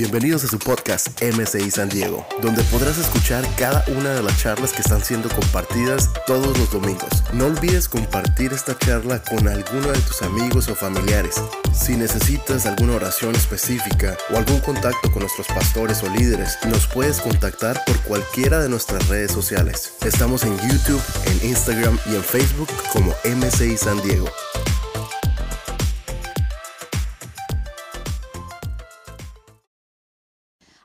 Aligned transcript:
Bienvenidos 0.00 0.44
a 0.44 0.48
su 0.48 0.58
podcast 0.58 1.08
MCI 1.22 1.70
San 1.70 1.90
Diego, 1.90 2.26
donde 2.40 2.62
podrás 2.64 2.96
escuchar 2.96 3.46
cada 3.58 3.84
una 3.88 4.14
de 4.14 4.22
las 4.22 4.40
charlas 4.40 4.72
que 4.72 4.80
están 4.80 5.04
siendo 5.04 5.28
compartidas 5.28 6.08
todos 6.26 6.58
los 6.58 6.72
domingos. 6.72 7.22
No 7.34 7.48
olvides 7.48 7.86
compartir 7.86 8.54
esta 8.54 8.78
charla 8.78 9.22
con 9.22 9.46
alguno 9.46 9.88
de 9.88 9.98
tus 9.98 10.22
amigos 10.22 10.68
o 10.68 10.74
familiares. 10.74 11.42
Si 11.74 11.98
necesitas 11.98 12.64
alguna 12.64 12.94
oración 12.94 13.36
específica 13.36 14.16
o 14.32 14.38
algún 14.38 14.60
contacto 14.60 15.12
con 15.12 15.20
nuestros 15.20 15.48
pastores 15.48 16.02
o 16.02 16.08
líderes, 16.08 16.56
nos 16.66 16.86
puedes 16.86 17.20
contactar 17.20 17.84
por 17.84 18.00
cualquiera 18.00 18.58
de 18.58 18.70
nuestras 18.70 19.06
redes 19.08 19.32
sociales. 19.32 19.92
Estamos 20.02 20.44
en 20.44 20.56
YouTube, 20.60 21.02
en 21.26 21.50
Instagram 21.50 21.98
y 22.06 22.14
en 22.14 22.24
Facebook 22.24 22.70
como 22.94 23.14
MCI 23.26 23.76
San 23.76 24.00
Diego. 24.00 24.30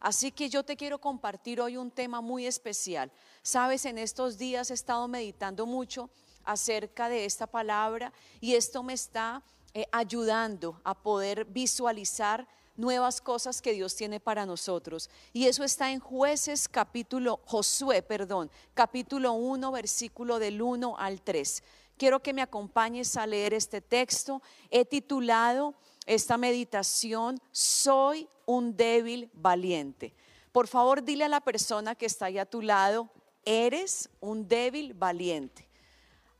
Así 0.06 0.32
que 0.32 0.52
yo 0.52 0.62
te 0.62 0.78
quiero 0.78 1.02
compartir 1.02 1.60
hoy 1.60 1.78
un 1.78 1.90
tema 1.90 2.22
muy 2.22 2.46
especial. 2.46 3.12
Sabes, 3.42 3.86
en 3.86 3.98
estos 3.98 4.38
días 4.38 4.70
he 4.70 4.76
estado 4.76 5.08
meditando 5.08 5.66
mucho 5.66 6.12
acerca 6.44 7.10
de 7.10 7.26
esta 7.26 7.48
palabra 7.48 8.14
y 8.40 8.54
esto 8.54 8.84
me 8.84 8.94
está 8.94 9.42
eh, 9.74 9.88
ayudando 9.92 10.80
a 10.84 10.94
poder 10.94 11.46
visualizar 11.46 12.48
nuevas 12.76 13.20
cosas 13.20 13.64
que 13.64 13.74
Dios 13.74 13.96
tiene 13.96 14.20
para 14.20 14.46
nosotros. 14.46 15.10
Y 15.34 15.48
eso 15.48 15.64
está 15.64 15.92
en 15.92 16.00
jueces 16.00 16.70
capítulo, 16.70 17.40
Josué, 17.44 18.04
perdón, 18.04 18.52
capítulo 18.76 19.34
1, 19.34 19.72
versículo 19.72 20.38
del 20.38 20.62
1 20.62 20.98
al 21.00 21.24
3. 21.24 21.64
Quiero 21.98 22.22
que 22.22 22.34
me 22.34 22.44
acompañes 22.44 23.18
a 23.18 23.26
leer 23.26 23.56
este 23.56 23.82
texto. 23.82 24.44
He 24.70 24.86
titulado 24.86 25.74
esta 26.06 26.38
meditación, 26.38 27.40
soy 27.52 28.28
un 28.46 28.76
débil 28.76 29.30
valiente. 29.34 30.14
Por 30.52 30.68
favor, 30.68 31.04
dile 31.04 31.26
a 31.26 31.30
la 31.30 31.42
persona 31.42 31.96
que 31.96 32.06
está 32.06 32.28
ahí 32.28 32.38
a 32.38 32.46
tu 32.46 32.62
lado, 32.62 33.10
eres 33.44 34.10
un 34.22 34.48
débil 34.48 34.94
valiente. 34.94 35.68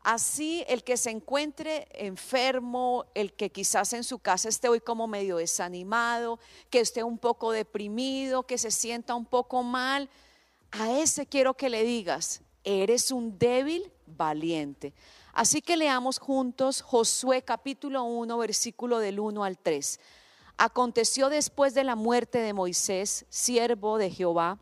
Así 0.06 0.64
el 0.68 0.84
que 0.84 0.98
se 0.98 1.10
encuentre 1.10 1.88
enfermo, 1.92 3.06
el 3.16 3.34
que 3.34 3.52
quizás 3.52 3.92
en 3.94 4.04
su 4.04 4.20
casa 4.20 4.50
esté 4.50 4.70
hoy 4.70 4.80
como 4.80 5.08
medio 5.08 5.38
desanimado, 5.38 6.40
que 6.70 6.80
esté 6.80 7.04
un 7.04 7.18
poco 7.18 7.52
deprimido, 7.52 8.44
que 8.44 8.60
se 8.60 8.70
sienta 8.70 9.16
un 9.16 9.26
poco 9.26 9.64
mal, 9.64 10.08
a 10.70 10.92
ese 11.00 11.26
quiero 11.26 11.56
que 11.56 11.70
le 11.70 11.84
digas, 11.84 12.42
eres 12.64 13.10
un 13.10 13.40
débil 13.40 13.92
valiente. 14.06 14.94
Así 15.36 15.62
que 15.62 15.76
leamos 15.76 16.18
juntos 16.18 16.82
Josué 16.82 17.42
capítulo 17.42 18.06
1, 18.06 18.38
versículo 18.38 19.00
del 19.00 19.20
1 19.20 19.44
al 19.44 19.58
3. 19.58 20.00
Aconteció 20.56 21.28
después 21.28 21.74
de 21.74 21.84
la 21.84 21.98
muerte 21.98 22.38
de 22.38 22.54
Moisés, 22.54 23.26
siervo 23.28 23.98
de 23.98 24.10
Jehová, 24.10 24.60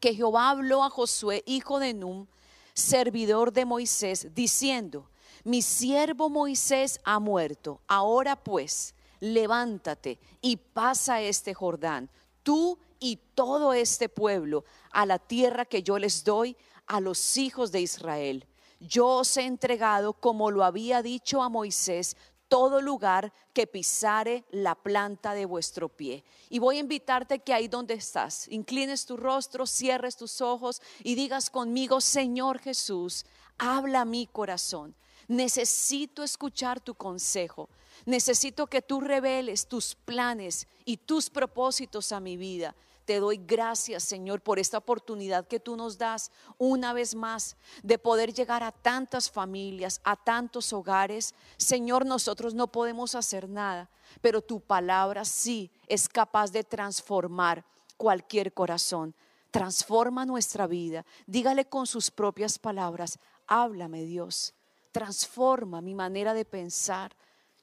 que 0.00 0.14
Jehová 0.14 0.48
habló 0.48 0.84
a 0.84 0.88
Josué, 0.88 1.42
hijo 1.44 1.78
de 1.80 1.92
Num, 1.92 2.28
servidor 2.72 3.52
de 3.52 3.66
Moisés, 3.66 4.34
diciendo, 4.34 5.10
mi 5.44 5.60
siervo 5.60 6.30
Moisés 6.30 6.98
ha 7.04 7.18
muerto, 7.18 7.82
ahora 7.86 8.36
pues, 8.36 8.94
levántate 9.20 10.18
y 10.40 10.56
pasa 10.56 11.20
este 11.20 11.52
Jordán, 11.52 12.08
tú 12.42 12.78
y 13.00 13.18
todo 13.34 13.74
este 13.74 14.08
pueblo, 14.08 14.64
a 14.92 15.04
la 15.04 15.18
tierra 15.18 15.66
que 15.66 15.82
yo 15.82 15.98
les 15.98 16.24
doy 16.24 16.56
a 16.86 17.00
los 17.00 17.36
hijos 17.36 17.70
de 17.70 17.82
Israel 17.82 18.46
yo 18.80 19.06
os 19.06 19.36
he 19.36 19.42
entregado, 19.42 20.12
como 20.12 20.50
lo 20.50 20.64
había 20.64 21.02
dicho 21.02 21.42
a 21.42 21.48
Moisés, 21.48 22.16
todo 22.48 22.80
lugar 22.80 23.32
que 23.52 23.66
pisare 23.66 24.44
la 24.50 24.74
planta 24.74 25.34
de 25.34 25.46
vuestro 25.46 25.88
pie. 25.88 26.24
Y 26.48 26.58
voy 26.58 26.76
a 26.76 26.80
invitarte 26.80 27.40
que 27.40 27.52
ahí 27.52 27.68
donde 27.68 27.94
estás, 27.94 28.46
inclines 28.48 29.06
tu 29.06 29.16
rostro, 29.16 29.66
cierres 29.66 30.16
tus 30.16 30.40
ojos 30.40 30.80
y 31.02 31.14
digas 31.14 31.50
conmigo, 31.50 32.00
Señor 32.00 32.58
Jesús, 32.58 33.26
habla 33.58 34.02
a 34.02 34.04
mi 34.04 34.26
corazón. 34.26 34.94
Necesito 35.28 36.22
escuchar 36.22 36.80
tu 36.80 36.94
consejo. 36.94 37.68
Necesito 38.04 38.66
que 38.66 38.82
tú 38.82 39.00
reveles 39.00 39.66
tus 39.66 39.94
planes 39.94 40.68
y 40.84 40.98
tus 40.98 41.30
propósitos 41.30 42.12
a 42.12 42.20
mi 42.20 42.36
vida. 42.36 42.76
Te 43.06 43.20
doy 43.20 43.36
gracias, 43.36 44.02
Señor, 44.02 44.40
por 44.40 44.58
esta 44.58 44.78
oportunidad 44.78 45.46
que 45.46 45.60
tú 45.60 45.76
nos 45.76 45.96
das 45.96 46.32
una 46.58 46.92
vez 46.92 47.14
más 47.14 47.56
de 47.84 47.98
poder 47.98 48.34
llegar 48.34 48.64
a 48.64 48.72
tantas 48.72 49.30
familias, 49.30 50.00
a 50.02 50.16
tantos 50.16 50.72
hogares. 50.72 51.32
Señor, 51.56 52.04
nosotros 52.04 52.52
no 52.52 52.66
podemos 52.66 53.14
hacer 53.14 53.48
nada, 53.48 53.88
pero 54.20 54.42
tu 54.42 54.60
palabra 54.60 55.24
sí 55.24 55.70
es 55.86 56.08
capaz 56.08 56.50
de 56.50 56.64
transformar 56.64 57.64
cualquier 57.96 58.52
corazón. 58.52 59.14
Transforma 59.52 60.26
nuestra 60.26 60.66
vida. 60.66 61.06
Dígale 61.28 61.64
con 61.64 61.86
sus 61.86 62.10
propias 62.10 62.58
palabras, 62.58 63.20
háblame 63.46 64.02
Dios. 64.02 64.52
Transforma 64.90 65.80
mi 65.80 65.94
manera 65.94 66.34
de 66.34 66.44
pensar. 66.44 67.16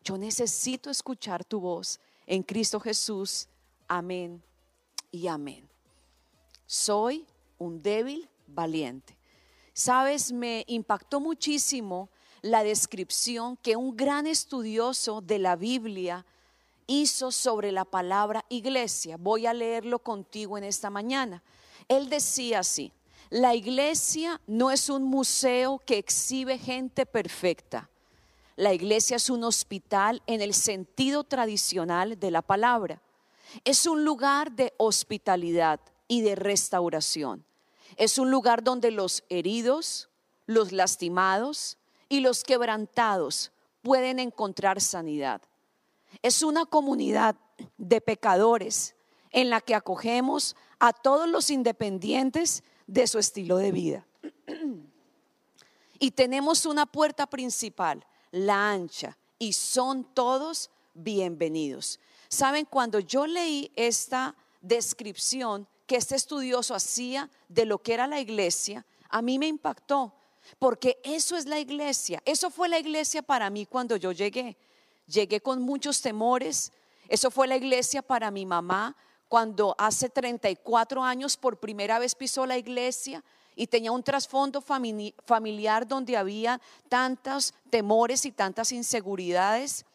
Yo 0.05 0.17
necesito 0.17 0.89
escuchar 0.89 1.43
tu 1.43 1.59
voz. 1.59 1.99
En 2.25 2.43
Cristo 2.43 2.79
Jesús. 2.79 3.49
Amén 3.89 4.41
y 5.13 5.27
amén. 5.27 5.69
Soy 6.65 7.25
un 7.59 7.81
débil 7.81 8.27
valiente. 8.47 9.15
Sabes, 9.71 10.33
me 10.33 10.65
impactó 10.67 11.19
muchísimo 11.19 12.09
la 12.41 12.63
descripción 12.63 13.55
que 13.57 13.75
un 13.75 13.95
gran 13.95 14.25
estudioso 14.27 15.21
de 15.21 15.37
la 15.39 15.55
Biblia 15.55 16.25
hizo 16.87 17.31
sobre 17.31 17.71
la 17.71 17.85
palabra 17.85 18.43
iglesia. 18.49 19.17
Voy 19.17 19.45
a 19.45 19.53
leerlo 19.53 19.99
contigo 19.99 20.57
en 20.57 20.63
esta 20.63 20.89
mañana. 20.89 21.43
Él 21.87 22.09
decía 22.09 22.59
así, 22.59 22.91
la 23.29 23.53
iglesia 23.53 24.41
no 24.47 24.71
es 24.71 24.89
un 24.89 25.03
museo 25.03 25.79
que 25.85 25.99
exhibe 25.99 26.57
gente 26.57 27.05
perfecta. 27.05 27.87
La 28.55 28.73
iglesia 28.73 29.17
es 29.17 29.29
un 29.29 29.43
hospital 29.43 30.23
en 30.25 30.41
el 30.41 30.55
sentido 30.55 31.23
tradicional 31.23 32.19
de 32.19 32.31
la 32.31 32.41
palabra. 32.41 32.99
Es 33.63 33.85
un 33.85 34.03
lugar 34.03 34.51
de 34.51 34.73
hospitalidad 34.77 35.79
y 36.07 36.21
de 36.21 36.35
restauración. 36.35 37.45
Es 37.97 38.17
un 38.17 38.31
lugar 38.31 38.63
donde 38.63 38.91
los 38.91 39.23
heridos, 39.29 40.09
los 40.45 40.71
lastimados 40.71 41.77
y 42.09 42.19
los 42.19 42.43
quebrantados 42.43 43.51
pueden 43.81 44.19
encontrar 44.19 44.81
sanidad. 44.81 45.41
Es 46.21 46.43
una 46.43 46.65
comunidad 46.65 47.35
de 47.77 48.01
pecadores 48.01 48.95
en 49.31 49.49
la 49.49 49.61
que 49.61 49.75
acogemos 49.75 50.55
a 50.79 50.93
todos 50.93 51.27
los 51.27 51.49
independientes 51.49 52.63
de 52.87 53.07
su 53.07 53.19
estilo 53.19 53.57
de 53.57 53.71
vida. 53.71 54.07
Y 55.99 56.11
tenemos 56.11 56.65
una 56.65 56.85
puerta 56.85 57.27
principal, 57.27 58.05
la 58.31 58.71
ancha, 58.71 59.17
y 59.39 59.53
son 59.53 60.03
todos 60.03 60.69
bienvenidos. 60.93 61.99
Saben, 62.33 62.65
cuando 62.65 62.99
yo 62.99 63.27
leí 63.27 63.71
esta 63.75 64.35
descripción 64.59 65.67
que 65.85 65.97
este 65.97 66.15
estudioso 66.15 66.73
hacía 66.73 67.29
de 67.47 67.65
lo 67.65 67.77
que 67.77 67.93
era 67.93 68.07
la 68.07 68.19
iglesia, 68.19 68.87
a 69.09 69.21
mí 69.21 69.37
me 69.37 69.45
impactó, 69.45 70.11
porque 70.57 70.99
eso 71.03 71.37
es 71.37 71.45
la 71.45 71.59
iglesia, 71.59 72.23
eso 72.25 72.49
fue 72.49 72.69
la 72.69 72.79
iglesia 72.79 73.21
para 73.21 73.51
mí 73.51 73.67
cuando 73.67 73.97
yo 73.97 74.11
llegué. 74.11 74.57
Llegué 75.05 75.41
con 75.41 75.61
muchos 75.61 76.01
temores, 76.01 76.71
eso 77.07 77.29
fue 77.29 77.47
la 77.47 77.55
iglesia 77.55 78.01
para 78.01 78.31
mi 78.31 78.47
mamá 78.47 78.95
cuando 79.27 79.75
hace 79.77 80.09
34 80.09 81.03
años 81.03 81.37
por 81.37 81.59
primera 81.59 81.99
vez 81.99 82.15
pisó 82.15 82.47
la 82.47 82.57
iglesia 82.57 83.23
y 83.55 83.67
tenía 83.67 83.91
un 83.91 84.01
trasfondo 84.01 84.59
familiar 84.59 85.87
donde 85.87 86.17
había 86.17 86.59
tantos 86.89 87.53
temores 87.69 88.25
y 88.25 88.31
tantas 88.31 88.71
inseguridades. 88.71 89.85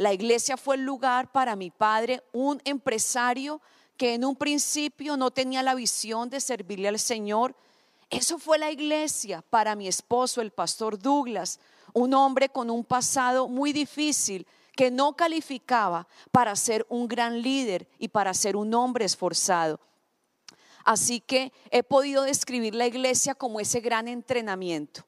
La 0.00 0.14
iglesia 0.14 0.56
fue 0.56 0.76
el 0.76 0.82
lugar 0.82 1.30
para 1.30 1.56
mi 1.56 1.70
padre, 1.70 2.22
un 2.32 2.58
empresario 2.64 3.60
que 3.98 4.14
en 4.14 4.24
un 4.24 4.34
principio 4.34 5.18
no 5.18 5.30
tenía 5.30 5.62
la 5.62 5.74
visión 5.74 6.30
de 6.30 6.40
servirle 6.40 6.88
al 6.88 6.98
Señor. 6.98 7.54
Eso 8.08 8.38
fue 8.38 8.56
la 8.56 8.70
iglesia 8.70 9.44
para 9.50 9.76
mi 9.76 9.88
esposo, 9.88 10.40
el 10.40 10.52
pastor 10.52 10.98
Douglas, 10.98 11.60
un 11.92 12.14
hombre 12.14 12.48
con 12.48 12.70
un 12.70 12.82
pasado 12.82 13.46
muy 13.46 13.74
difícil 13.74 14.46
que 14.74 14.90
no 14.90 15.14
calificaba 15.16 16.08
para 16.32 16.56
ser 16.56 16.86
un 16.88 17.06
gran 17.06 17.42
líder 17.42 17.86
y 17.98 18.08
para 18.08 18.32
ser 18.32 18.56
un 18.56 18.72
hombre 18.72 19.04
esforzado. 19.04 19.80
Así 20.82 21.20
que 21.20 21.52
he 21.70 21.82
podido 21.82 22.22
describir 22.22 22.74
la 22.74 22.86
iglesia 22.86 23.34
como 23.34 23.60
ese 23.60 23.80
gran 23.80 24.08
entrenamiento. 24.08 25.04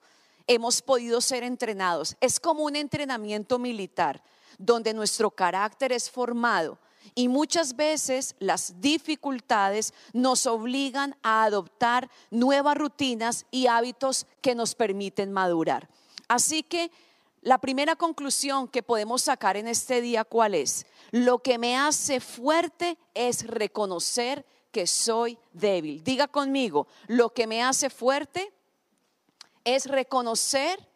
Hemos 0.46 0.82
podido 0.82 1.22
ser 1.22 1.44
entrenados. 1.44 2.14
Es 2.20 2.38
como 2.38 2.64
un 2.64 2.76
entrenamiento 2.76 3.58
militar 3.58 4.22
donde 4.58 4.94
nuestro 4.94 5.30
carácter 5.30 5.92
es 5.92 6.10
formado. 6.10 6.78
Y 7.14 7.28
muchas 7.28 7.76
veces 7.76 8.34
las 8.38 8.80
dificultades 8.80 9.92
nos 10.12 10.46
obligan 10.46 11.16
a 11.22 11.44
adoptar 11.44 12.08
nuevas 12.30 12.76
rutinas 12.76 13.44
y 13.50 13.66
hábitos 13.66 14.26
que 14.40 14.54
nos 14.54 14.74
permiten 14.74 15.32
madurar. 15.32 15.88
Así 16.28 16.62
que 16.62 16.90
la 17.42 17.58
primera 17.58 17.96
conclusión 17.96 18.68
que 18.68 18.82
podemos 18.82 19.22
sacar 19.22 19.56
en 19.56 19.66
este 19.66 20.00
día, 20.00 20.24
¿cuál 20.24 20.54
es? 20.54 20.86
Lo 21.10 21.40
que 21.40 21.58
me 21.58 21.76
hace 21.76 22.20
fuerte 22.20 22.96
es 23.14 23.46
reconocer 23.46 24.46
que 24.70 24.86
soy 24.86 25.38
débil. 25.52 26.02
Diga 26.04 26.28
conmigo, 26.28 26.86
lo 27.08 27.34
que 27.34 27.46
me 27.46 27.62
hace 27.62 27.90
fuerte 27.90 28.52
es 29.64 29.86
reconocer 29.86 30.88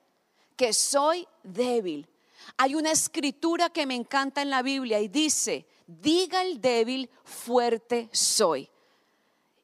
que 0.56 0.72
soy 0.72 1.26
débil. 1.42 2.08
Hay 2.56 2.74
una 2.74 2.90
escritura 2.90 3.70
que 3.70 3.86
me 3.86 3.94
encanta 3.94 4.42
en 4.42 4.50
la 4.50 4.62
Biblia 4.62 5.00
y 5.00 5.08
dice, 5.08 5.66
diga 5.86 6.42
el 6.42 6.60
débil, 6.60 7.10
fuerte 7.24 8.08
soy. 8.12 8.70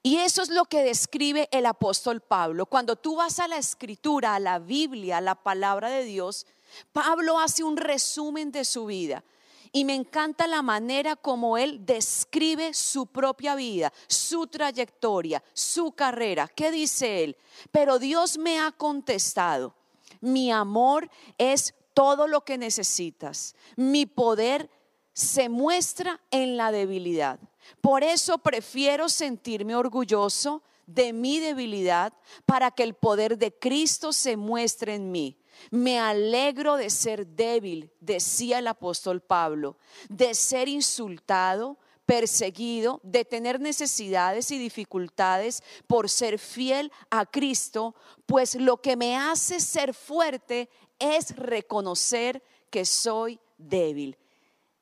Y 0.03 0.17
eso 0.17 0.43
es 0.43 0.51
lo 0.51 0.65
que 0.65 0.83
describe 0.83 1.49
el 1.53 1.65
apóstol 1.65 2.21
Pablo. 2.21 2.67
Cuando 2.67 2.97
tú 2.97 3.17
vas 3.17 3.39
a 3.39 3.47
la 3.47 3.57
escritura, 3.57 4.35
a 4.35 4.41
la 4.41 4.59
Biblia, 4.59 5.19
a 5.19 5.21
la 5.21 5.37
palabra 5.37 5.91
de 5.91 6.05
Dios, 6.05 6.47
Pablo 6.93 7.39
hace 7.39 7.63
un 7.63 7.77
resumen 7.77 8.51
de 8.51 8.65
su 8.65 8.87
vida. 8.87 9.23
Y 9.71 9.85
me 9.85 9.95
encanta 9.95 10.47
la 10.47 10.61
manera 10.61 11.17
como 11.17 11.57
él 11.57 11.87
describe 11.87 12.75
su 12.75 13.07
propia 13.07 13.55
vida, 13.55 13.93
su 14.07 14.47
trayectoria, 14.47 15.43
su 15.55 15.93
carrera. 15.93 16.49
¿Qué 16.49 16.71
dice 16.71 17.25
él? 17.25 17.37
Pero 17.71 17.99
Dios 17.99 18.37
me 18.37 18.59
ha 18.59 18.73
contestado, 18.73 19.75
mi 20.21 20.53
amor 20.53 21.09
es 21.39 21.75
todo 21.95 22.27
lo 22.27 22.45
que 22.45 22.59
necesitas. 22.59 23.55
Mi 23.77 24.07
poder 24.07 24.71
se 25.13 25.49
muestra 25.49 26.21
en 26.31 26.57
la 26.57 26.73
debilidad. 26.73 27.39
Por 27.81 28.03
eso 28.03 28.39
prefiero 28.39 29.09
sentirme 29.09 29.77
orgulloso 29.77 30.63
de 30.87 31.13
mi 31.13 31.39
debilidad 31.39 32.13
para 32.47 32.71
que 32.71 32.83
el 32.83 32.95
poder 32.95 33.39
de 33.39 33.57
Cristo 33.57 34.13
se 34.13 34.37
muestre 34.37 34.95
en 34.95 35.11
mí. 35.11 35.39
Me 35.71 35.99
alegro 35.99 36.77
de 36.77 36.91
ser 36.91 37.27
débil, 37.27 37.93
decía 38.01 38.59
el 38.59 38.67
apóstol 38.67 39.21
Pablo, 39.21 39.77
de 40.09 40.35
ser 40.35 40.69
insultado, 40.69 41.79
perseguido, 42.07 43.01
de 43.05 43.25
tener 43.25 43.61
necesidades 43.61 44.51
y 44.51 44.59
dificultades 44.59 45.63
por 45.87 46.11
ser 46.11 46.39
fiel 46.39 46.91
a 47.11 47.27
Cristo, 47.27 47.95
pues 48.27 48.57
lo 48.57 48.81
que 48.81 48.97
me 48.97 49.17
hace 49.17 49.61
ser 49.61 49.95
fuerte 49.95 50.69
es 51.03 51.37
reconocer 51.37 52.43
que 52.71 52.85
soy 52.85 53.39
débil. 53.59 54.17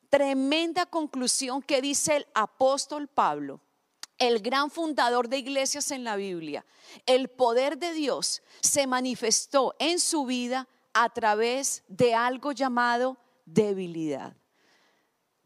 Tremenda 0.09 0.87
conclusión 0.87 1.63
que 1.63 1.81
dice 1.81 2.17
el 2.17 2.27
apóstol 2.35 3.09
Pablo 3.09 3.61
el 4.21 4.41
gran 4.41 4.71
fundador 4.71 5.29
de 5.29 5.39
iglesias 5.39 5.91
en 5.91 6.05
la 6.05 6.15
Biblia, 6.15 6.65
el 7.07 7.29
poder 7.29 7.79
de 7.79 7.95
Dios 7.95 8.43
se 8.61 8.87
manifestó 8.87 9.75
en 9.79 9.99
su 9.99 10.27
vida 10.27 10.69
a 10.93 11.09
través 11.09 11.83
de 11.89 12.15
algo 12.15 12.53
llamado 12.53 13.17
debilidad. 13.47 14.37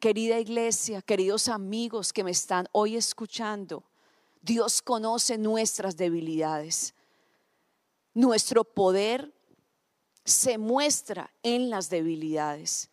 Querida 0.01 0.41
iglesia, 0.41 1.03
queridos 1.03 1.49
amigos 1.49 2.13
que 2.13 2.25
me 2.25 2.33
están 2.33 2.69
hoy 2.73 2.97
escuchando, 2.97 3.85
Dios 4.43 4.83
conoce 4.83 5.39
nuestras 5.39 5.97
debilidades. 5.97 6.95
Nuestro 8.13 8.65
poder 8.65 9.34
se 10.25 10.59
muestra 10.59 11.31
en 11.43 11.71
las 11.71 11.91
debilidades. 11.91 12.91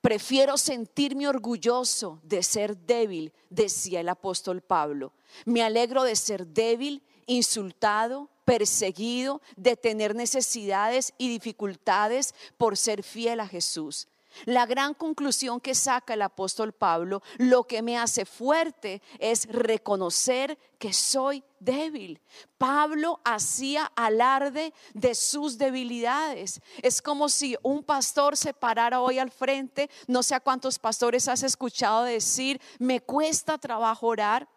Prefiero 0.00 0.58
sentirme 0.58 1.26
orgulloso 1.28 2.20
de 2.24 2.42
ser 2.42 2.76
débil, 2.76 3.32
decía 3.48 4.00
el 4.00 4.08
apóstol 4.08 4.60
Pablo. 4.60 5.12
Me 5.46 5.62
alegro 5.62 6.02
de 6.02 6.14
ser 6.14 6.46
débil, 6.46 7.02
insultado, 7.26 8.28
perseguido, 8.44 9.40
de 9.56 9.76
tener 9.76 10.14
necesidades 10.14 11.14
y 11.16 11.30
dificultades 11.30 12.34
por 12.58 12.76
ser 12.76 13.02
fiel 13.02 13.40
a 13.40 13.48
Jesús. 13.48 14.06
La 14.44 14.66
gran 14.66 14.94
conclusión 14.94 15.60
que 15.60 15.74
saca 15.74 16.14
el 16.14 16.22
apóstol 16.22 16.72
Pablo, 16.72 17.22
lo 17.38 17.64
que 17.64 17.82
me 17.82 17.98
hace 17.98 18.24
fuerte 18.24 19.02
es 19.18 19.46
reconocer 19.46 20.58
que 20.78 20.92
soy 20.92 21.42
débil. 21.60 22.20
Pablo 22.58 23.20
hacía 23.24 23.90
alarde 23.96 24.74
de 24.92 25.14
sus 25.14 25.56
debilidades. 25.56 26.60
Es 26.82 27.00
como 27.00 27.28
si 27.28 27.56
un 27.62 27.82
pastor 27.82 28.36
se 28.36 28.52
parara 28.52 29.00
hoy 29.00 29.18
al 29.18 29.30
frente, 29.30 29.88
no 30.06 30.22
sé 30.22 30.34
a 30.34 30.40
cuántos 30.40 30.78
pastores 30.78 31.28
has 31.28 31.42
escuchado 31.42 32.04
decir, 32.04 32.60
me 32.78 33.00
cuesta 33.00 33.58
trabajo 33.58 34.08
orar, 34.08 34.48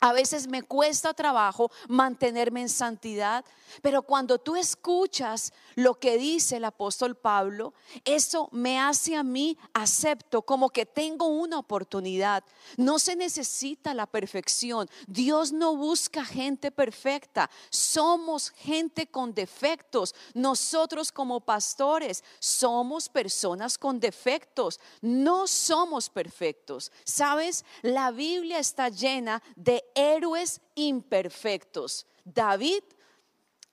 a 0.00 0.12
veces 0.12 0.48
me 0.48 0.62
cuesta 0.62 1.14
trabajo 1.14 1.70
mantenerme 1.88 2.60
en 2.62 2.68
santidad, 2.68 3.44
pero 3.82 4.02
cuando 4.02 4.38
tú 4.38 4.56
escuchas 4.56 5.52
lo 5.74 5.98
que 5.98 6.18
dice 6.18 6.56
el 6.56 6.64
apóstol 6.64 7.16
Pablo, 7.16 7.74
eso 8.04 8.48
me 8.52 8.78
hace 8.78 9.16
a 9.16 9.22
mí 9.22 9.58
acepto 9.74 10.42
como 10.42 10.70
que 10.70 10.86
tengo 10.86 11.26
una 11.26 11.58
oportunidad. 11.58 12.44
No 12.76 12.98
se 12.98 13.16
necesita 13.16 13.94
la 13.94 14.06
perfección. 14.06 14.88
Dios 15.06 15.52
no 15.52 15.76
busca 15.76 16.24
gente 16.24 16.70
perfecta. 16.70 17.50
Somos 17.70 18.50
gente 18.50 19.06
con 19.08 19.34
defectos. 19.34 20.14
Nosotros 20.34 21.12
como 21.12 21.40
pastores 21.40 22.24
somos 22.38 23.08
personas 23.08 23.78
con 23.78 24.00
defectos. 24.00 24.80
No 25.00 25.46
somos 25.46 26.08
perfectos. 26.08 26.90
¿Sabes? 27.04 27.64
La 27.82 28.10
Biblia 28.10 28.58
está 28.58 28.88
llena 28.88 29.42
de 29.56 29.84
héroes 29.94 30.60
imperfectos. 30.74 32.06
David 32.24 32.82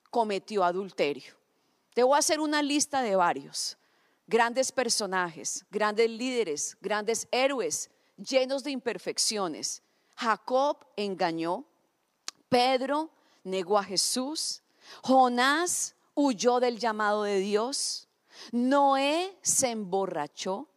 cometió 0.10 0.64
adulterio. 0.64 1.34
Te 1.94 2.04
voy 2.04 2.16
a 2.16 2.20
hacer 2.20 2.40
una 2.40 2.62
lista 2.62 3.02
de 3.02 3.16
varios 3.16 3.78
grandes 4.28 4.72
personajes, 4.72 5.66
grandes 5.70 6.10
líderes, 6.10 6.78
grandes 6.82 7.28
héroes 7.32 7.90
llenos 8.18 8.64
de 8.64 8.72
imperfecciones. 8.72 9.84
Jacob 10.16 10.86
engañó, 10.96 11.66
Pedro 12.50 13.10
negó 13.44 13.78
a 13.78 13.84
Jesús, 13.84 14.62
Jonás 15.04 15.96
huyó 16.14 16.60
del 16.60 16.80
llamado 16.80 17.24
de 17.24 17.40
Dios, 17.40 18.08
Noé 18.52 19.38
se 19.42 19.70
emborrachó, 19.70 20.68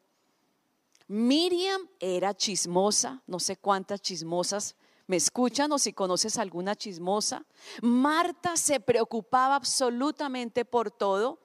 Miriam 1.06 1.88
era 2.00 2.34
chismosa, 2.34 3.22
no 3.26 3.40
sé 3.40 3.56
cuántas 3.56 4.02
chismosas 4.02 4.76
¿Me 5.08 5.16
escuchan 5.16 5.72
o 5.72 5.78
si 5.78 5.94
conoces 5.94 6.36
alguna 6.36 6.76
chismosa? 6.76 7.42
Marta 7.80 8.58
se 8.58 8.78
preocupaba 8.78 9.56
absolutamente 9.56 10.66
por 10.66 10.90
todo. 10.90 11.38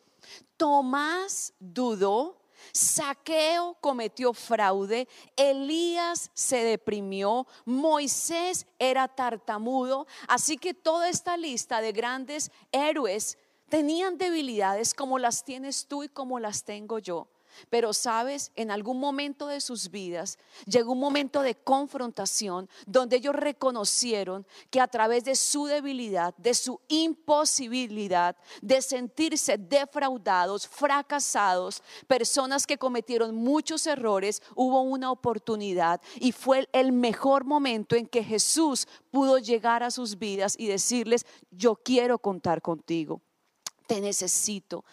Tomás 0.57 1.53
dudó. 1.59 2.41
Saqueo 2.73 3.75
cometió 3.81 4.33
fraude, 4.33 5.07
Elías 5.35 6.31
se 6.33 6.63
deprimió, 6.63 7.45
Moisés 7.65 8.65
era 8.79 9.09
tartamudo, 9.09 10.07
así 10.29 10.57
que 10.57 10.73
toda 10.73 11.09
esta 11.09 11.35
lista 11.35 11.81
de 11.81 11.91
grandes 11.91 12.51
héroes 12.71 13.37
tenían 13.67 14.17
debilidades 14.17 14.93
como 14.93 15.19
las 15.19 15.43
tienes 15.43 15.87
tú 15.87 16.03
y 16.03 16.09
como 16.09 16.39
las 16.39 16.63
tengo 16.63 16.99
yo. 16.99 17.27
Pero 17.69 17.93
sabes, 17.93 18.51
en 18.55 18.71
algún 18.71 18.99
momento 18.99 19.47
de 19.47 19.61
sus 19.61 19.89
vidas 19.89 20.37
llegó 20.65 20.93
un 20.93 20.99
momento 20.99 21.41
de 21.41 21.55
confrontación 21.55 22.69
donde 22.85 23.17
ellos 23.17 23.35
reconocieron 23.35 24.45
que 24.69 24.79
a 24.79 24.87
través 24.87 25.23
de 25.25 25.35
su 25.35 25.65
debilidad, 25.65 26.35
de 26.37 26.53
su 26.53 26.79
imposibilidad, 26.87 28.35
de 28.61 28.81
sentirse 28.81 29.57
defraudados, 29.57 30.67
fracasados, 30.67 31.81
personas 32.07 32.67
que 32.67 32.77
cometieron 32.77 33.35
muchos 33.35 33.87
errores, 33.87 34.41
hubo 34.55 34.81
una 34.81 35.11
oportunidad 35.11 36.01
y 36.15 36.31
fue 36.31 36.67
el 36.73 36.91
mejor 36.91 37.45
momento 37.45 37.95
en 37.95 38.07
que 38.07 38.23
Jesús 38.23 38.87
pudo 39.11 39.37
llegar 39.37 39.83
a 39.83 39.91
sus 39.91 40.17
vidas 40.17 40.55
y 40.57 40.67
decirles, 40.67 41.25
yo 41.51 41.75
quiero 41.75 42.19
contar 42.19 42.61
contigo, 42.61 43.21
te 43.87 44.01
necesito 44.01 44.83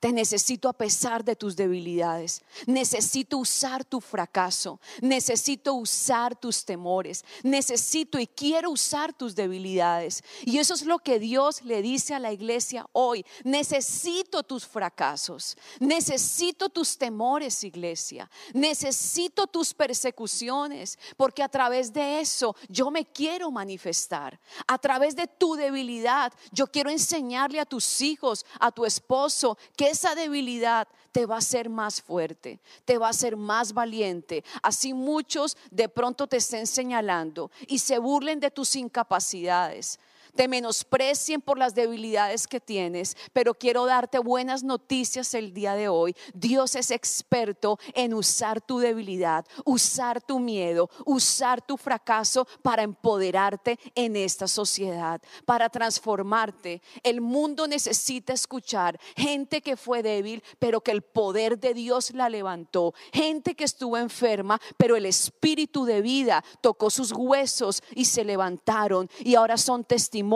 te 0.00 0.12
necesito 0.12 0.68
a 0.68 0.72
pesar 0.72 1.24
de 1.24 1.34
tus 1.34 1.56
debilidades. 1.56 2.42
Necesito 2.66 3.38
usar 3.38 3.84
tu 3.84 4.00
fracaso. 4.00 4.78
Necesito 5.00 5.74
usar 5.74 6.36
tus 6.36 6.64
temores. 6.64 7.24
Necesito 7.42 8.18
y 8.20 8.28
quiero 8.28 8.70
usar 8.70 9.12
tus 9.12 9.34
debilidades. 9.34 10.22
Y 10.42 10.58
eso 10.58 10.74
es 10.74 10.84
lo 10.84 11.00
que 11.00 11.18
Dios 11.18 11.62
le 11.62 11.82
dice 11.82 12.14
a 12.14 12.20
la 12.20 12.32
iglesia 12.32 12.86
hoy. 12.92 13.26
Necesito 13.42 14.44
tus 14.44 14.64
fracasos. 14.64 15.56
Necesito 15.80 16.68
tus 16.68 16.96
temores, 16.96 17.64
iglesia. 17.64 18.30
Necesito 18.54 19.48
tus 19.48 19.74
persecuciones. 19.74 20.96
Porque 21.16 21.42
a 21.42 21.48
través 21.48 21.92
de 21.92 22.20
eso 22.20 22.54
yo 22.68 22.92
me 22.92 23.04
quiero 23.04 23.50
manifestar. 23.50 24.38
A 24.68 24.78
través 24.78 25.16
de 25.16 25.26
tu 25.26 25.56
debilidad 25.56 26.32
yo 26.52 26.68
quiero 26.68 26.88
enseñarle 26.88 27.58
a 27.58 27.66
tus 27.66 28.00
hijos, 28.00 28.46
a 28.60 28.70
tu 28.70 28.84
esposo, 28.84 29.58
que 29.76 29.87
esa 29.90 30.14
debilidad 30.14 30.88
te 31.12 31.26
va 31.26 31.36
a 31.36 31.38
hacer 31.38 31.68
más 31.68 32.00
fuerte, 32.00 32.60
te 32.84 32.98
va 32.98 33.08
a 33.08 33.10
hacer 33.10 33.36
más 33.36 33.72
valiente. 33.72 34.44
Así 34.62 34.92
muchos 34.92 35.56
de 35.70 35.88
pronto 35.88 36.26
te 36.26 36.36
estén 36.36 36.66
señalando 36.66 37.50
y 37.66 37.78
se 37.78 37.98
burlen 37.98 38.40
de 38.40 38.50
tus 38.50 38.76
incapacidades. 38.76 39.98
Te 40.38 40.46
menosprecien 40.46 41.40
por 41.40 41.58
las 41.58 41.74
debilidades 41.74 42.46
que 42.46 42.60
tienes, 42.60 43.16
pero 43.32 43.54
quiero 43.54 43.86
darte 43.86 44.20
buenas 44.20 44.62
noticias 44.62 45.34
el 45.34 45.52
día 45.52 45.74
de 45.74 45.88
hoy. 45.88 46.14
Dios 46.32 46.76
es 46.76 46.92
experto 46.92 47.80
en 47.92 48.14
usar 48.14 48.60
tu 48.60 48.78
debilidad, 48.78 49.44
usar 49.64 50.22
tu 50.22 50.38
miedo, 50.38 50.90
usar 51.04 51.60
tu 51.60 51.76
fracaso 51.76 52.46
para 52.62 52.84
empoderarte 52.84 53.80
en 53.96 54.14
esta 54.14 54.46
sociedad, 54.46 55.20
para 55.44 55.70
transformarte. 55.70 56.82
El 57.02 57.20
mundo 57.20 57.66
necesita 57.66 58.32
escuchar 58.32 58.96
gente 59.16 59.60
que 59.60 59.76
fue 59.76 60.04
débil, 60.04 60.44
pero 60.60 60.82
que 60.82 60.92
el 60.92 61.02
poder 61.02 61.58
de 61.58 61.74
Dios 61.74 62.12
la 62.12 62.28
levantó, 62.28 62.94
gente 63.12 63.56
que 63.56 63.64
estuvo 63.64 63.96
enferma, 63.96 64.60
pero 64.76 64.94
el 64.94 65.06
espíritu 65.06 65.84
de 65.84 66.00
vida 66.00 66.44
tocó 66.60 66.90
sus 66.90 67.10
huesos 67.10 67.82
y 67.96 68.04
se 68.04 68.22
levantaron 68.22 69.10
y 69.18 69.34
ahora 69.34 69.56
son 69.56 69.82
testimonios 69.82 70.27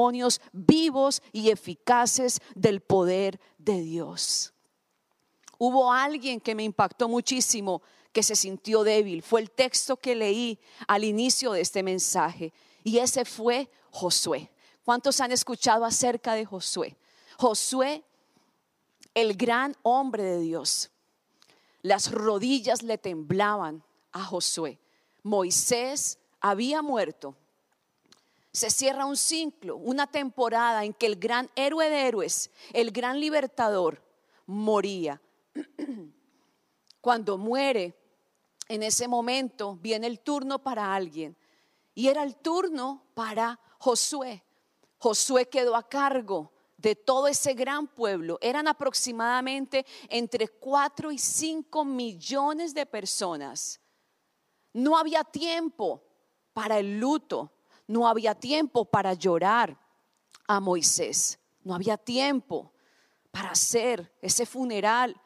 vivos 0.52 1.22
y 1.32 1.50
eficaces 1.50 2.40
del 2.54 2.80
poder 2.80 3.40
de 3.58 3.80
Dios. 3.80 4.52
Hubo 5.58 5.92
alguien 5.92 6.40
que 6.40 6.54
me 6.54 6.64
impactó 6.64 7.08
muchísimo, 7.08 7.82
que 8.12 8.22
se 8.22 8.36
sintió 8.36 8.82
débil. 8.82 9.22
Fue 9.22 9.40
el 9.40 9.50
texto 9.50 9.96
que 9.96 10.14
leí 10.14 10.58
al 10.88 11.04
inicio 11.04 11.52
de 11.52 11.60
este 11.60 11.82
mensaje. 11.82 12.52
Y 12.82 12.98
ese 12.98 13.24
fue 13.24 13.70
Josué. 13.90 14.50
¿Cuántos 14.84 15.20
han 15.20 15.30
escuchado 15.30 15.84
acerca 15.84 16.34
de 16.34 16.44
Josué? 16.44 16.96
Josué, 17.38 18.02
el 19.14 19.36
gran 19.36 19.76
hombre 19.82 20.24
de 20.24 20.40
Dios. 20.40 20.90
Las 21.82 22.10
rodillas 22.10 22.82
le 22.82 22.98
temblaban 22.98 23.84
a 24.12 24.24
Josué. 24.24 24.78
Moisés 25.22 26.18
había 26.40 26.82
muerto. 26.82 27.36
Se 28.52 28.70
cierra 28.70 29.06
un 29.06 29.16
ciclo, 29.16 29.76
una 29.76 30.06
temporada 30.06 30.84
en 30.84 30.92
que 30.92 31.06
el 31.06 31.16
gran 31.16 31.50
héroe 31.54 31.88
de 31.88 32.06
héroes, 32.06 32.50
el 32.72 32.90
gran 32.90 33.18
libertador, 33.18 34.02
moría. 34.46 35.20
Cuando 37.00 37.38
muere, 37.38 37.96
en 38.68 38.82
ese 38.82 39.08
momento 39.08 39.76
viene 39.76 40.06
el 40.06 40.20
turno 40.20 40.62
para 40.62 40.94
alguien. 40.94 41.36
Y 41.94 42.08
era 42.08 42.22
el 42.22 42.36
turno 42.36 43.04
para 43.14 43.58
Josué. 43.78 44.44
Josué 44.98 45.48
quedó 45.48 45.74
a 45.76 45.88
cargo 45.88 46.52
de 46.76 46.96
todo 46.96 47.28
ese 47.28 47.54
gran 47.54 47.86
pueblo. 47.86 48.38
Eran 48.40 48.68
aproximadamente 48.68 49.86
entre 50.08 50.48
4 50.48 51.12
y 51.12 51.18
5 51.18 51.84
millones 51.84 52.74
de 52.74 52.86
personas. 52.86 53.80
No 54.72 54.96
había 54.96 55.22
tiempo 55.24 56.02
para 56.52 56.78
el 56.78 56.98
luto, 56.98 57.51
no 57.86 58.08
había 58.08 58.34
tiempo 58.34 58.84
para 58.84 59.14
llorar 59.14 59.78
a 60.46 60.60
Moisés, 60.60 61.38
no 61.64 61.74
había 61.74 61.96
tiempo 61.96 62.72
para 63.30 63.50
hacer 63.50 64.12
ese 64.20 64.46
funeral. 64.46 65.20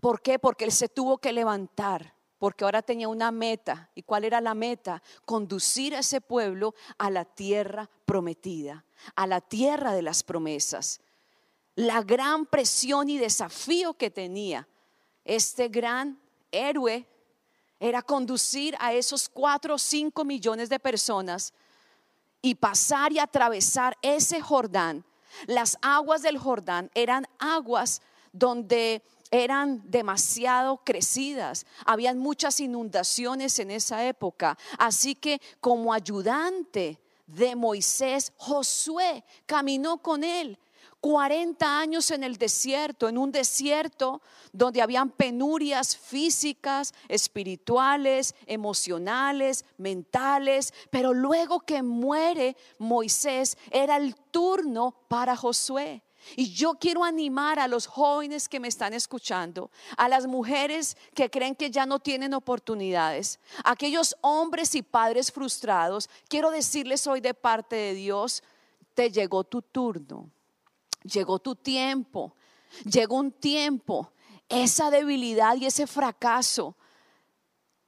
¿Por 0.00 0.20
qué? 0.20 0.38
Porque 0.38 0.64
él 0.64 0.72
se 0.72 0.88
tuvo 0.88 1.18
que 1.18 1.32
levantar, 1.32 2.14
porque 2.38 2.64
ahora 2.64 2.82
tenía 2.82 3.08
una 3.08 3.30
meta. 3.30 3.90
¿Y 3.94 4.02
cuál 4.02 4.24
era 4.24 4.40
la 4.40 4.54
meta? 4.54 5.02
Conducir 5.24 5.94
a 5.94 6.00
ese 6.00 6.20
pueblo 6.20 6.74
a 6.98 7.10
la 7.10 7.24
tierra 7.24 7.88
prometida, 8.04 8.84
a 9.14 9.26
la 9.26 9.40
tierra 9.40 9.92
de 9.92 10.02
las 10.02 10.22
promesas. 10.22 11.00
La 11.74 12.02
gran 12.02 12.46
presión 12.46 13.08
y 13.08 13.18
desafío 13.18 13.94
que 13.94 14.10
tenía 14.10 14.68
este 15.24 15.68
gran 15.68 16.20
héroe 16.50 17.06
era 17.78 18.02
conducir 18.02 18.74
a 18.80 18.92
esos 18.92 19.28
cuatro 19.28 19.74
o 19.74 19.78
cinco 19.78 20.24
millones 20.24 20.68
de 20.68 20.80
personas 20.80 21.52
y 22.42 22.54
pasar 22.54 23.12
y 23.12 23.18
atravesar 23.18 23.96
ese 24.02 24.40
Jordán. 24.40 25.04
Las 25.46 25.78
aguas 25.82 26.22
del 26.22 26.38
Jordán 26.38 26.90
eran 26.94 27.26
aguas 27.38 28.02
donde 28.32 29.02
eran 29.30 29.82
demasiado 29.90 30.78
crecidas, 30.78 31.66
habían 31.84 32.18
muchas 32.18 32.60
inundaciones 32.60 33.58
en 33.58 33.70
esa 33.70 34.06
época, 34.06 34.56
así 34.78 35.14
que 35.14 35.40
como 35.60 35.92
ayudante 35.92 36.98
de 37.26 37.54
Moisés, 37.54 38.32
Josué 38.38 39.22
caminó 39.44 39.98
con 39.98 40.24
él 40.24 40.58
40 41.00 41.78
años 41.78 42.10
en 42.10 42.24
el 42.24 42.36
desierto, 42.36 43.08
en 43.08 43.18
un 43.18 43.30
desierto 43.30 44.20
donde 44.52 44.82
habían 44.82 45.10
penurias 45.10 45.96
físicas, 45.96 46.92
espirituales, 47.08 48.34
emocionales, 48.46 49.64
mentales, 49.76 50.74
pero 50.90 51.14
luego 51.14 51.60
que 51.60 51.82
muere 51.82 52.56
Moisés 52.78 53.56
era 53.70 53.96
el 53.96 54.16
turno 54.16 54.94
para 55.08 55.36
Josué. 55.36 56.02
Y 56.36 56.52
yo 56.52 56.74
quiero 56.74 57.04
animar 57.04 57.60
a 57.60 57.68
los 57.68 57.86
jóvenes 57.86 58.48
que 58.48 58.58
me 58.58 58.68
están 58.68 58.92
escuchando, 58.92 59.70
a 59.96 60.08
las 60.08 60.26
mujeres 60.26 60.96
que 61.14 61.30
creen 61.30 61.54
que 61.54 61.70
ya 61.70 61.86
no 61.86 62.00
tienen 62.00 62.34
oportunidades, 62.34 63.38
a 63.64 63.70
aquellos 63.70 64.16
hombres 64.20 64.74
y 64.74 64.82
padres 64.82 65.30
frustrados, 65.30 66.10
quiero 66.28 66.50
decirles 66.50 67.06
hoy 67.06 67.20
de 67.20 67.34
parte 67.34 67.76
de 67.76 67.94
Dios, 67.94 68.42
te 68.94 69.10
llegó 69.10 69.44
tu 69.44 69.62
turno 69.62 70.28
llegó 71.02 71.38
tu 71.38 71.54
tiempo, 71.54 72.34
llegó 72.84 73.16
un 73.16 73.32
tiempo, 73.32 74.12
esa 74.48 74.90
debilidad 74.90 75.56
y 75.56 75.66
ese 75.66 75.86
fracaso, 75.86 76.76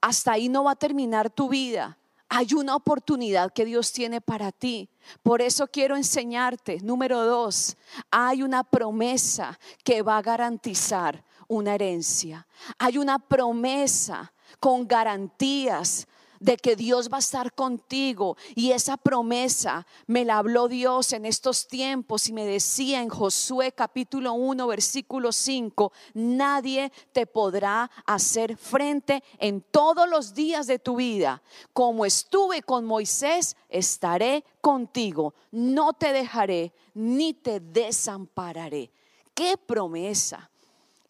hasta 0.00 0.32
ahí 0.32 0.48
no 0.48 0.64
va 0.64 0.72
a 0.72 0.76
terminar 0.76 1.30
tu 1.30 1.48
vida. 1.48 1.98
Hay 2.28 2.54
una 2.54 2.76
oportunidad 2.76 3.52
que 3.52 3.64
Dios 3.64 3.92
tiene 3.92 4.20
para 4.20 4.52
ti. 4.52 4.88
Por 5.22 5.42
eso 5.42 5.66
quiero 5.66 5.96
enseñarte, 5.96 6.78
número 6.80 7.24
dos, 7.26 7.76
hay 8.10 8.42
una 8.42 8.62
promesa 8.62 9.58
que 9.82 10.02
va 10.02 10.18
a 10.18 10.22
garantizar 10.22 11.24
una 11.48 11.74
herencia. 11.74 12.46
Hay 12.78 12.98
una 12.98 13.18
promesa 13.18 14.32
con 14.60 14.86
garantías 14.86 16.06
de 16.40 16.56
que 16.56 16.74
Dios 16.74 17.10
va 17.12 17.18
a 17.18 17.20
estar 17.20 17.52
contigo. 17.54 18.36
Y 18.54 18.72
esa 18.72 18.96
promesa 18.96 19.86
me 20.06 20.24
la 20.24 20.38
habló 20.38 20.66
Dios 20.66 21.12
en 21.12 21.26
estos 21.26 21.68
tiempos 21.68 22.28
y 22.28 22.32
me 22.32 22.44
decía 22.44 23.02
en 23.02 23.10
Josué 23.10 23.72
capítulo 23.72 24.32
1, 24.32 24.66
versículo 24.66 25.32
5, 25.32 25.92
nadie 26.14 26.90
te 27.12 27.26
podrá 27.26 27.90
hacer 28.06 28.56
frente 28.56 29.22
en 29.38 29.60
todos 29.60 30.08
los 30.08 30.34
días 30.34 30.66
de 30.66 30.78
tu 30.78 30.96
vida. 30.96 31.42
Como 31.72 32.04
estuve 32.04 32.62
con 32.62 32.86
Moisés, 32.86 33.56
estaré 33.68 34.44
contigo. 34.60 35.34
No 35.52 35.92
te 35.92 36.12
dejaré 36.12 36.72
ni 36.94 37.34
te 37.34 37.60
desampararé. 37.60 38.90
¿Qué 39.34 39.56
promesa? 39.56 40.50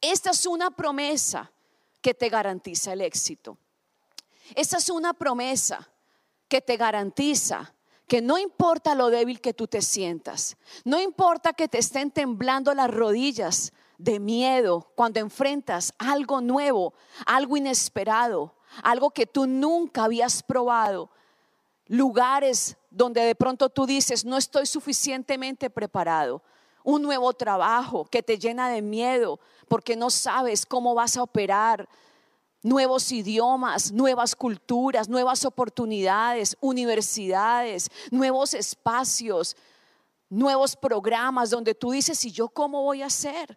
Esta 0.01 0.31
es 0.31 0.47
una 0.47 0.71
promesa 0.71 1.51
que 2.01 2.15
te 2.15 2.29
garantiza 2.29 2.93
el 2.93 3.03
éxito. 3.03 3.57
Esa 4.55 4.79
es 4.79 4.91
una 4.91 5.13
promesa 5.15 5.89
que 6.49 6.61
te 6.61 6.77
garantiza 6.77 7.75
que 8.07 8.21
no 8.21 8.39
importa 8.39 8.97
lo 8.97 9.09
débil 9.09 9.41
que 9.41 9.55
tú 9.55 9.69
te 9.69 9.83
sientas, 9.83 10.57
no 10.85 11.01
importa 11.01 11.53
que 11.53 11.69
te 11.69 11.79
estén 11.79 12.11
temblando 12.11 12.75
las 12.75 12.91
rodillas 12.91 13.73
de 13.99 14.19
miedo 14.19 14.91
cuando 14.97 15.21
enfrentas 15.21 15.95
algo 15.97 16.41
nuevo, 16.41 16.93
algo 17.25 17.57
inesperado, 17.57 18.57
algo 18.83 19.11
que 19.11 19.27
tú 19.27 19.47
nunca 19.47 20.05
habías 20.05 20.43
probado, 20.43 21.11
lugares 21.87 22.77
donde 22.91 23.21
de 23.21 23.35
pronto 23.37 23.69
tú 23.69 23.87
dices, 23.87 24.25
no 24.25 24.37
estoy 24.37 24.67
suficientemente 24.67 25.71
preparado, 25.71 26.43
un 26.83 27.03
nuevo 27.03 27.33
trabajo 27.33 28.07
que 28.07 28.25
te 28.25 28.39
llena 28.39 28.71
de 28.71 28.83
miedo 28.83 29.39
porque 29.69 29.95
no 29.95 30.11
sabes 30.11 30.67
cómo 30.67 30.95
vas 30.95 31.17
a 31.17 31.23
operar, 31.23 31.89
nuevos 32.63 33.11
idiomas, 33.11 33.93
nuevas 33.93 34.35
culturas, 34.35 35.09
nuevas 35.09 35.45
oportunidades, 35.45 36.57
universidades, 36.61 37.89
nuevos 38.11 38.55
espacios, 38.55 39.57
nuevos 40.29 40.77
programas 40.77 41.51
donde 41.51 41.75
tú 41.75 41.91
dices, 41.91 42.25
¿y 42.25 42.31
yo 42.31 42.49
cómo 42.49 42.83
voy 42.83 43.03
a 43.03 43.07
hacer? 43.07 43.57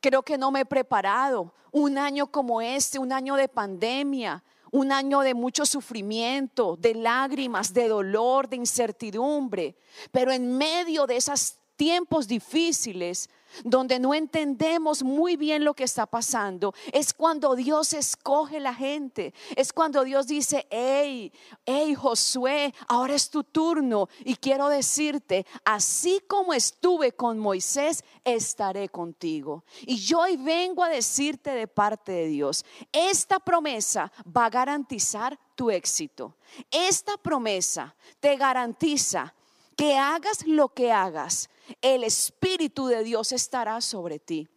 Creo 0.00 0.22
que 0.22 0.36
no 0.36 0.50
me 0.50 0.60
he 0.60 0.64
preparado. 0.64 1.54
Un 1.70 1.96
año 1.96 2.26
como 2.26 2.60
este, 2.60 2.98
un 2.98 3.12
año 3.12 3.36
de 3.36 3.48
pandemia, 3.48 4.42
un 4.72 4.90
año 4.90 5.20
de 5.20 5.34
mucho 5.34 5.64
sufrimiento, 5.64 6.76
de 6.76 6.94
lágrimas, 6.94 7.72
de 7.72 7.88
dolor, 7.88 8.48
de 8.48 8.56
incertidumbre. 8.56 9.76
Pero 10.10 10.32
en 10.32 10.56
medio 10.58 11.06
de 11.06 11.16
esos 11.16 11.56
tiempos 11.76 12.26
difíciles, 12.26 13.30
donde 13.64 13.98
no 13.98 14.14
entendemos 14.14 15.02
muy 15.02 15.36
bien 15.36 15.64
lo 15.64 15.74
que 15.74 15.84
está 15.84 16.06
pasando, 16.06 16.74
es 16.92 17.12
cuando 17.12 17.54
Dios 17.54 17.92
escoge 17.92 18.60
la 18.60 18.74
gente, 18.74 19.34
es 19.56 19.72
cuando 19.72 20.04
Dios 20.04 20.26
dice, 20.26 20.66
hey, 20.70 21.32
hey 21.66 21.94
Josué, 21.94 22.74
ahora 22.88 23.14
es 23.14 23.30
tu 23.30 23.44
turno 23.44 24.08
y 24.24 24.36
quiero 24.36 24.68
decirte, 24.68 25.46
así 25.64 26.22
como 26.26 26.52
estuve 26.52 27.12
con 27.12 27.38
Moisés, 27.38 28.04
estaré 28.24 28.88
contigo. 28.88 29.64
Y 29.82 29.96
yo 29.96 30.20
hoy 30.20 30.36
vengo 30.36 30.82
a 30.82 30.88
decirte 30.88 31.50
de 31.50 31.66
parte 31.66 32.12
de 32.12 32.26
Dios, 32.26 32.64
esta 32.92 33.38
promesa 33.38 34.12
va 34.24 34.46
a 34.46 34.50
garantizar 34.50 35.38
tu 35.54 35.70
éxito. 35.70 36.34
Esta 36.70 37.16
promesa 37.16 37.94
te 38.20 38.36
garantiza 38.36 39.34
que 39.76 39.96
hagas 39.96 40.46
lo 40.46 40.68
que 40.68 40.92
hagas, 40.92 41.48
el 41.80 42.04
Espíritu 42.04 42.86
de 42.86 43.04
Dios 43.04 43.32
estará 43.32 43.80
sobre 43.80 44.18
ti 44.18 44.48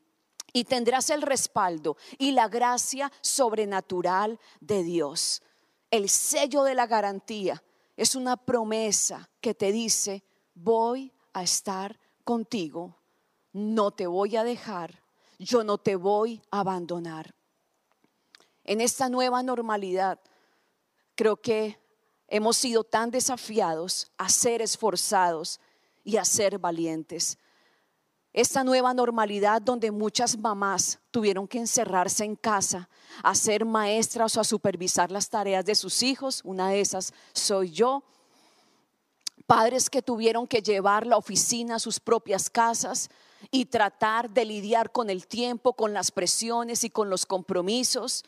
y 0.53 0.63
tendrás 0.63 1.09
el 1.09 1.21
respaldo 1.21 1.97
y 2.17 2.31
la 2.31 2.47
gracia 2.47 3.11
sobrenatural 3.21 4.39
de 4.61 4.83
Dios. 4.83 5.41
El 5.91 6.09
sello 6.09 6.63
de 6.63 6.75
la 6.75 6.87
garantía 6.87 7.63
es 7.97 8.15
una 8.15 8.37
promesa 8.37 9.29
que 9.41 9.53
te 9.53 9.71
dice, 9.71 10.23
voy 10.53 11.13
a 11.33 11.43
estar 11.43 11.99
contigo, 12.23 12.97
no 13.53 13.91
te 13.91 14.07
voy 14.07 14.35
a 14.35 14.43
dejar, 14.43 15.03
yo 15.39 15.63
no 15.63 15.77
te 15.77 15.95
voy 15.95 16.41
a 16.51 16.61
abandonar. 16.61 17.35
En 18.63 18.81
esta 18.81 19.09
nueva 19.09 19.43
normalidad, 19.43 20.19
creo 21.15 21.37
que 21.37 21.77
hemos 22.27 22.57
sido 22.57 22.83
tan 22.83 23.11
desafiados 23.11 24.11
a 24.17 24.29
ser 24.29 24.61
esforzados 24.61 25.59
y 26.05 26.15
a 26.15 26.23
ser 26.23 26.57
valientes. 26.57 27.37
Esta 28.31 28.63
nueva 28.63 28.93
normalidad 28.93 29.61
donde 29.61 29.91
muchas 29.91 30.37
mamás 30.37 30.99
tuvieron 31.11 31.47
que 31.47 31.57
encerrarse 31.57 32.23
en 32.23 32.35
casa, 32.35 32.89
a 33.23 33.33
ser 33.33 33.65
maestras 33.65 34.37
o 34.37 34.41
a 34.41 34.45
supervisar 34.45 35.09
las 35.11 35.29
tareas 35.29 35.65
de 35.65 35.73
sus 35.75 36.03
hijos, 36.03 36.41
una 36.43 36.69
de 36.69 36.81
esas 36.81 37.13
soy 37.33 37.71
yo. 37.71 38.03
Padres 39.47 39.89
que 39.89 40.01
tuvieron 40.01 40.47
que 40.47 40.61
llevar 40.61 41.07
la 41.07 41.17
oficina 41.17 41.75
a 41.75 41.79
sus 41.79 41.99
propias 41.99 42.49
casas 42.49 43.09
y 43.51 43.65
tratar 43.65 44.29
de 44.29 44.45
lidiar 44.45 44.91
con 44.91 45.09
el 45.09 45.27
tiempo, 45.27 45.73
con 45.73 45.93
las 45.93 46.11
presiones 46.11 46.83
y 46.83 46.89
con 46.89 47.09
los 47.09 47.25
compromisos 47.25 48.25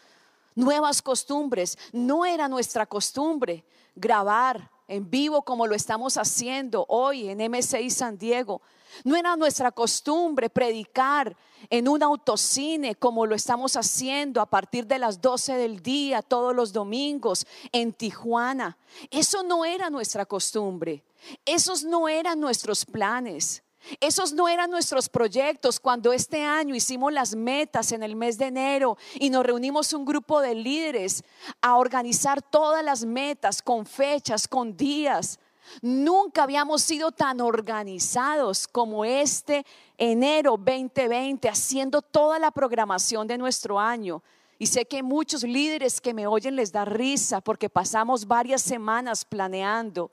nuevas 0.56 1.02
costumbres. 1.02 1.78
No 1.92 2.26
era 2.26 2.48
nuestra 2.48 2.86
costumbre 2.86 3.66
grabar 3.96 4.72
en 4.88 5.10
vivo 5.10 5.44
como 5.44 5.68
lo 5.68 5.76
estamos 5.76 6.18
haciendo 6.18 6.86
hoy 6.90 7.30
en 7.30 7.40
M6 7.40 7.90
San 7.90 8.18
Diego. 8.18 8.62
No 9.04 9.16
era 9.16 9.36
nuestra 9.36 9.72
costumbre 9.72 10.50
predicar 10.50 11.36
en 11.70 11.88
un 11.88 12.02
autocine 12.04 12.96
como 12.96 13.26
lo 13.26 13.36
estamos 13.36 13.76
haciendo 13.76 14.42
a 14.42 14.46
partir 14.46 14.88
de 14.88 15.00
las 15.00 15.22
12 15.22 15.56
del 15.56 15.82
día 15.82 16.22
todos 16.22 16.56
los 16.56 16.72
domingos 16.72 17.46
en 17.72 17.94
Tijuana. 17.94 18.78
Eso 19.12 19.44
no 19.44 19.66
era 19.66 19.90
nuestra 19.90 20.26
costumbre. 20.26 21.04
Esos 21.46 21.84
no 21.84 22.08
eran 22.08 22.40
nuestros 22.40 22.86
planes. 22.86 23.64
Esos 24.00 24.34
no 24.34 24.48
eran 24.48 24.70
nuestros 24.70 25.10
proyectos 25.10 25.80
cuando 25.80 26.12
este 26.14 26.44
año 26.44 26.76
hicimos 26.76 27.14
las 27.14 27.36
metas 27.36 27.92
en 27.92 28.04
el 28.04 28.16
mes 28.16 28.38
de 28.38 28.46
enero 28.46 28.98
y 29.16 29.30
nos 29.30 29.46
reunimos 29.46 29.94
un 29.94 30.06
grupo 30.06 30.42
de 30.42 30.56
líderes 30.56 31.24
a 31.62 31.78
organizar 31.78 32.42
todas 32.42 32.84
las 32.84 33.06
metas 33.06 33.62
con 33.62 33.86
fechas, 33.86 34.48
con 34.48 34.76
días. 34.76 35.40
Nunca 35.82 36.44
habíamos 36.44 36.82
sido 36.82 37.12
tan 37.12 37.42
organizados 37.42 38.68
como 38.68 39.06
este 39.06 39.66
enero 39.98 40.52
2020, 40.58 41.50
haciendo 41.50 42.02
toda 42.02 42.40
la 42.40 42.52
programación 42.52 43.28
de 43.28 43.38
nuestro 43.38 43.80
año. 43.80 44.24
Y 44.60 44.68
sé 44.68 44.86
que 44.86 45.04
muchos 45.04 45.44
líderes 45.44 46.02
que 46.02 46.14
me 46.14 46.26
oyen 46.26 46.56
les 46.56 46.72
da 46.72 46.84
risa 46.84 47.42
porque 47.42 47.70
pasamos 47.70 48.26
varias 48.26 48.62
semanas 48.62 49.24
planeando 49.24 50.10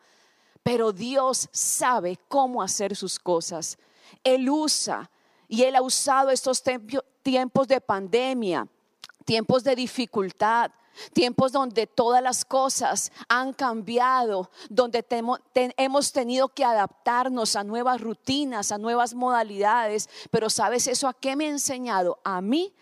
pero 0.65 0.93
Dios 0.93 1.49
sabe 1.53 2.19
cómo 2.27 2.61
hacer 2.63 2.97
sus 2.97 3.21
cosas. 3.21 3.79
Él 4.25 4.49
usa 4.51 5.09
y 5.47 5.63
Él 5.63 5.77
ha 5.77 5.83
usado 5.83 6.31
estos 6.31 6.63
tiempos 7.23 7.69
de 7.69 7.81
pandemia, 7.81 8.67
tiempos 9.27 9.63
de 9.63 9.77
dificultad, 9.77 10.73
tiempos 11.13 11.53
donde 11.53 11.87
todas 11.87 12.23
las 12.23 12.47
cosas 12.47 13.13
han 13.29 13.53
cambiado, 13.53 14.51
donde 14.71 15.05
hemos 15.77 16.13
tenido 16.13 16.49
que 16.49 16.65
adaptarnos 16.65 17.57
a 17.57 17.65
nuevas 17.65 18.01
rutinas, 18.01 18.73
a 18.73 18.79
nuevas 18.79 19.13
modalidades. 19.13 20.09
Pero 20.31 20.49
¿sabes 20.49 20.87
eso 20.87 21.09
a 21.09 21.15
qué 21.15 21.37
me 21.37 21.45
ha 21.45 21.51
enseñado? 21.51 22.21
A 22.25 22.41
mí 22.41 22.73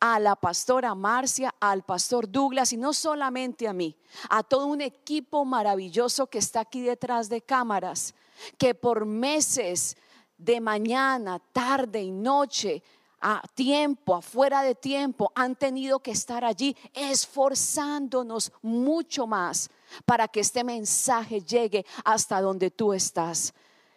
a 0.00 0.18
la 0.18 0.36
pastora 0.36 0.94
Marcia, 0.94 1.54
al 1.60 1.82
pastor 1.82 2.30
Douglas 2.30 2.72
y 2.72 2.76
no 2.76 2.92
solamente 2.92 3.66
a 3.66 3.72
mí, 3.72 3.96
a 4.28 4.42
todo 4.42 4.66
un 4.66 4.80
equipo 4.80 5.44
maravilloso 5.44 6.26
que 6.26 6.38
está 6.38 6.60
aquí 6.60 6.82
detrás 6.82 7.28
de 7.28 7.40
cámaras, 7.40 8.14
que 8.58 8.74
por 8.74 9.06
meses 9.06 9.96
de 10.36 10.60
mañana, 10.60 11.38
tarde 11.52 12.02
y 12.02 12.10
noche, 12.10 12.82
a 13.26 13.40
tiempo, 13.54 14.14
afuera 14.14 14.62
de 14.62 14.74
tiempo, 14.74 15.32
han 15.34 15.56
tenido 15.56 16.00
que 16.00 16.10
estar 16.10 16.44
allí 16.44 16.76
esforzándonos 16.92 18.52
mucho 18.60 19.26
más 19.26 19.70
para 20.04 20.28
que 20.28 20.40
este 20.40 20.62
mensaje 20.62 21.40
llegue 21.40 21.86
hasta 22.04 22.42
donde 22.42 22.70
tú 22.70 22.92
estás. 22.92 23.54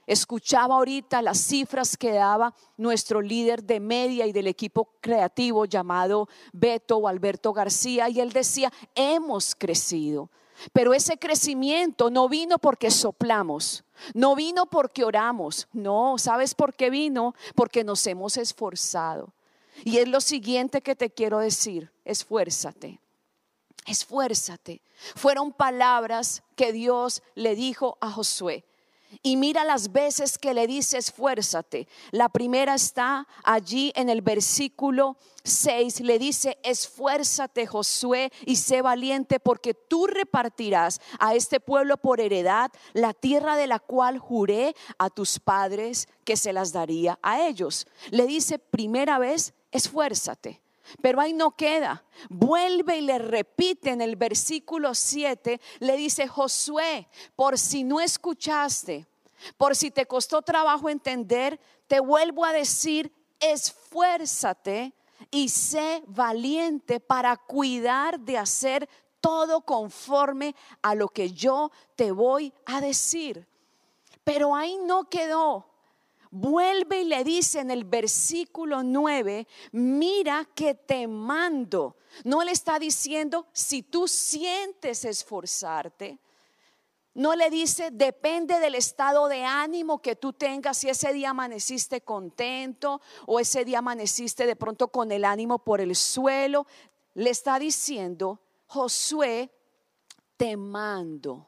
Escuchaba 0.07 0.75
ahorita 0.75 1.21
las 1.21 1.37
cifras 1.37 1.97
que 1.97 2.13
daba 2.13 2.55
nuestro 2.77 3.21
líder 3.21 3.63
de 3.63 3.81
media 3.81 4.25
y 4.25 4.31
del 4.31 4.47
equipo 4.47 4.89
creativo 5.01 5.65
llamado 5.65 6.29
Beto 6.53 6.95
o 6.97 7.09
Alberto 7.09 7.51
García 7.51 8.07
y 8.07 8.21
él 8.21 8.31
decía, 8.31 8.71
hemos 8.95 9.53
crecido. 9.53 10.29
Pero 10.71 10.93
ese 10.93 11.17
crecimiento 11.17 12.09
no 12.09 12.29
vino 12.29 12.57
porque 12.57 12.89
soplamos, 12.89 13.83
no 14.13 14.33
vino 14.33 14.65
porque 14.65 15.03
oramos, 15.03 15.67
no, 15.73 16.17
¿sabes 16.17 16.55
por 16.55 16.73
qué 16.73 16.89
vino? 16.89 17.35
Porque 17.53 17.83
nos 17.83 18.07
hemos 18.07 18.37
esforzado. 18.37 19.33
Y 19.83 19.97
es 19.97 20.07
lo 20.07 20.21
siguiente 20.21 20.81
que 20.81 20.95
te 20.95 21.11
quiero 21.11 21.39
decir, 21.39 21.91
esfuérzate, 22.05 22.99
esfuérzate. 23.85 24.81
Fueron 25.15 25.51
palabras 25.51 26.43
que 26.55 26.71
Dios 26.71 27.21
le 27.35 27.55
dijo 27.55 27.97
a 28.01 28.09
Josué. 28.09 28.63
Y 29.23 29.37
mira 29.37 29.63
las 29.63 29.91
veces 29.91 30.37
que 30.37 30.53
le 30.53 30.67
dice 30.67 30.97
esfuérzate. 30.97 31.87
La 32.11 32.29
primera 32.29 32.75
está 32.75 33.27
allí 33.43 33.91
en 33.95 34.09
el 34.09 34.21
versículo 34.21 35.17
6. 35.43 36.01
Le 36.01 36.19
dice, 36.19 36.57
esfuérzate 36.63 37.65
Josué 37.65 38.31
y 38.45 38.57
sé 38.57 38.81
valiente 38.81 39.39
porque 39.39 39.73
tú 39.73 40.07
repartirás 40.07 40.99
a 41.19 41.35
este 41.35 41.59
pueblo 41.59 41.97
por 41.97 42.19
heredad 42.19 42.71
la 42.93 43.13
tierra 43.13 43.55
de 43.55 43.67
la 43.67 43.79
cual 43.79 44.19
juré 44.19 44.75
a 44.97 45.09
tus 45.09 45.39
padres 45.39 46.07
que 46.23 46.37
se 46.37 46.53
las 46.53 46.73
daría 46.73 47.17
a 47.21 47.47
ellos. 47.47 47.87
Le 48.11 48.27
dice 48.27 48.59
primera 48.59 49.19
vez, 49.19 49.53
esfuérzate. 49.71 50.61
Pero 51.01 51.19
ahí 51.19 51.33
no 51.33 51.55
queda. 51.55 52.03
Vuelve 52.29 52.97
y 52.97 53.01
le 53.01 53.19
repite 53.19 53.91
en 53.91 54.01
el 54.01 54.15
versículo 54.15 54.95
7, 54.95 55.59
le 55.79 55.97
dice, 55.97 56.27
Josué, 56.27 57.07
por 57.35 57.57
si 57.57 57.83
no 57.83 57.99
escuchaste, 57.99 59.07
por 59.57 59.75
si 59.75 59.91
te 59.91 60.05
costó 60.05 60.41
trabajo 60.41 60.89
entender, 60.89 61.59
te 61.87 61.99
vuelvo 61.99 62.45
a 62.45 62.53
decir, 62.53 63.13
esfuérzate 63.39 64.93
y 65.31 65.49
sé 65.49 66.03
valiente 66.07 66.99
para 66.99 67.37
cuidar 67.37 68.19
de 68.19 68.37
hacer 68.37 68.89
todo 69.19 69.61
conforme 69.61 70.55
a 70.81 70.95
lo 70.95 71.07
que 71.09 71.31
yo 71.31 71.71
te 71.95 72.11
voy 72.11 72.53
a 72.65 72.81
decir. 72.81 73.47
Pero 74.23 74.55
ahí 74.55 74.77
no 74.83 75.09
quedó 75.09 75.65
vuelve 76.31 77.01
y 77.01 77.05
le 77.05 77.23
dice 77.23 77.59
en 77.59 77.71
el 77.71 77.83
versículo 77.83 78.83
9, 78.83 79.47
mira 79.71 80.47
que 80.55 80.75
te 80.75 81.07
mando. 81.07 81.97
No 82.23 82.43
le 82.43 82.51
está 82.51 82.79
diciendo 82.79 83.47
si 83.53 83.83
tú 83.83 84.07
sientes 84.07 85.05
esforzarte. 85.05 86.19
No 87.13 87.35
le 87.35 87.49
dice, 87.49 87.89
depende 87.91 88.59
del 88.59 88.75
estado 88.75 89.27
de 89.27 89.43
ánimo 89.43 90.03
que 90.03 90.15
tú 90.15 90.33
tengas, 90.33 90.77
si 90.77 90.87
ese 90.87 91.13
día 91.13 91.31
amaneciste 91.31 92.01
contento 92.01 93.01
o 93.25 93.39
ese 93.39 93.65
día 93.65 93.79
amaneciste 93.79 94.45
de 94.45 94.55
pronto 94.55 94.89
con 94.89 95.11
el 95.11 95.25
ánimo 95.25 95.57
por 95.57 95.81
el 95.81 95.95
suelo. 95.95 96.67
Le 97.15 97.31
está 97.31 97.57
diciendo, 97.57 98.39
Josué, 98.67 99.51
te 100.37 100.55
mando 100.55 101.46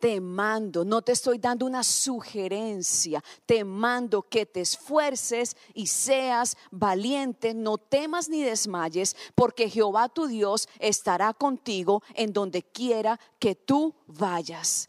te 0.00 0.20
mando, 0.20 0.84
no 0.84 1.02
te 1.02 1.12
estoy 1.12 1.38
dando 1.38 1.66
una 1.66 1.84
sugerencia, 1.84 3.22
te 3.44 3.62
mando 3.64 4.22
que 4.22 4.46
te 4.46 4.62
esfuerces 4.62 5.56
y 5.74 5.86
seas 5.86 6.56
valiente, 6.70 7.52
no 7.52 7.76
temas 7.76 8.28
ni 8.28 8.42
desmayes, 8.42 9.14
porque 9.34 9.68
Jehová 9.68 10.08
tu 10.08 10.26
Dios 10.26 10.68
estará 10.78 11.34
contigo 11.34 12.02
en 12.14 12.32
donde 12.32 12.62
quiera 12.62 13.20
que 13.38 13.54
tú 13.54 13.94
vayas. 14.06 14.88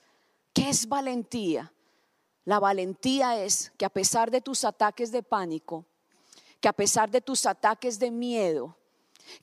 ¿Qué 0.53 0.69
es 0.69 0.87
valentía? 0.87 1.73
La 2.45 2.59
valentía 2.59 3.43
es 3.43 3.71
que 3.77 3.85
a 3.85 3.89
pesar 3.89 4.31
de 4.31 4.41
tus 4.41 4.63
ataques 4.63 5.11
de 5.11 5.21
pánico, 5.21 5.85
que 6.61 6.69
a 6.69 6.73
pesar 6.73 7.11
de 7.11 7.21
tus 7.21 7.45
ataques 7.45 7.99
de 7.99 8.11
miedo, 8.11 8.77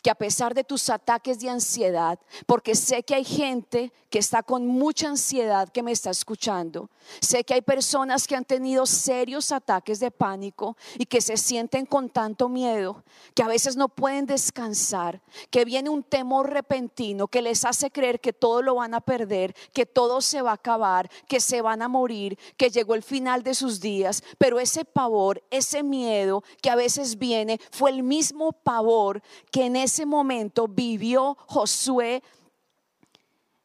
que 0.03 0.11
a 0.11 0.15
pesar 0.15 0.55
de 0.55 0.65
tus 0.65 0.91
ataques 0.91 1.39
de 1.41 1.51
ansiedad, 1.51 2.19
porque 2.47 2.75
sé 2.75 3.03
que 3.03 3.15
hay 3.15 3.25
gente 3.25 3.93
que 4.11 4.19
está 4.19 4.43
con 4.43 4.67
mucha 4.67 5.09
ansiedad 5.09 5.69
que 5.69 5.83
me 5.83 5.93
está 5.93 6.11
escuchando, 6.11 6.91
sé 7.21 7.45
que 7.45 7.55
hay 7.55 7.63
personas 7.63 8.27
que 8.27 8.37
han 8.37 8.45
tenido 8.45 8.87
serios 8.87 9.53
ataques 9.53 10.01
de 10.01 10.11
pánico 10.11 10.77
y 10.97 11.07
que 11.07 11.21
se 11.21 11.37
sienten 11.37 11.87
con 11.87 12.09
tanto 12.09 12.49
miedo, 12.49 13.05
que 13.35 13.43
a 13.43 13.49
veces 13.49 13.77
no 13.77 13.89
pueden 13.89 14.27
descansar, 14.27 15.21
que 15.51 15.65
viene 15.65 15.91
un 15.91 16.03
temor 16.03 16.51
repentino 16.51 17.29
que 17.29 17.43
les 17.43 17.65
hace 17.65 17.91
creer 17.91 18.21
que 18.21 18.33
todo 18.33 18.63
lo 18.63 18.77
van 18.77 18.95
a 18.95 19.01
perder, 19.01 19.55
que 19.73 19.87
todo 19.87 20.21
se 20.21 20.43
va 20.43 20.53
a 20.53 20.55
acabar, 20.55 21.11
que 21.27 21.41
se 21.41 21.63
van 21.63 21.83
a 21.83 21.89
morir, 21.89 22.39
que 22.57 22.71
llegó 22.71 22.95
el 22.95 23.03
final 23.03 23.43
de 23.43 23.55
sus 23.55 23.81
días, 23.81 24.23
pero 24.39 24.61
ese 24.61 24.85
pavor, 24.85 25.43
ese 25.51 25.83
miedo 25.83 26.43
que 26.63 26.71
a 26.71 26.77
veces 26.77 27.19
viene 27.19 27.61
fue 27.71 27.91
el 27.91 28.03
mismo 28.03 28.53
pavor 28.53 29.23
que 29.51 29.67
en 29.67 29.77
ese 29.79 30.07
momento 30.07 30.69
vivió 30.69 31.37
Josué, 31.47 32.23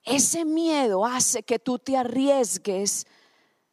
ese 0.04 0.46
miedo 0.46 1.06
hace 1.06 1.44
que 1.44 1.60
tú 1.60 1.80
te 1.80 1.96
arriesgues. 1.96 3.06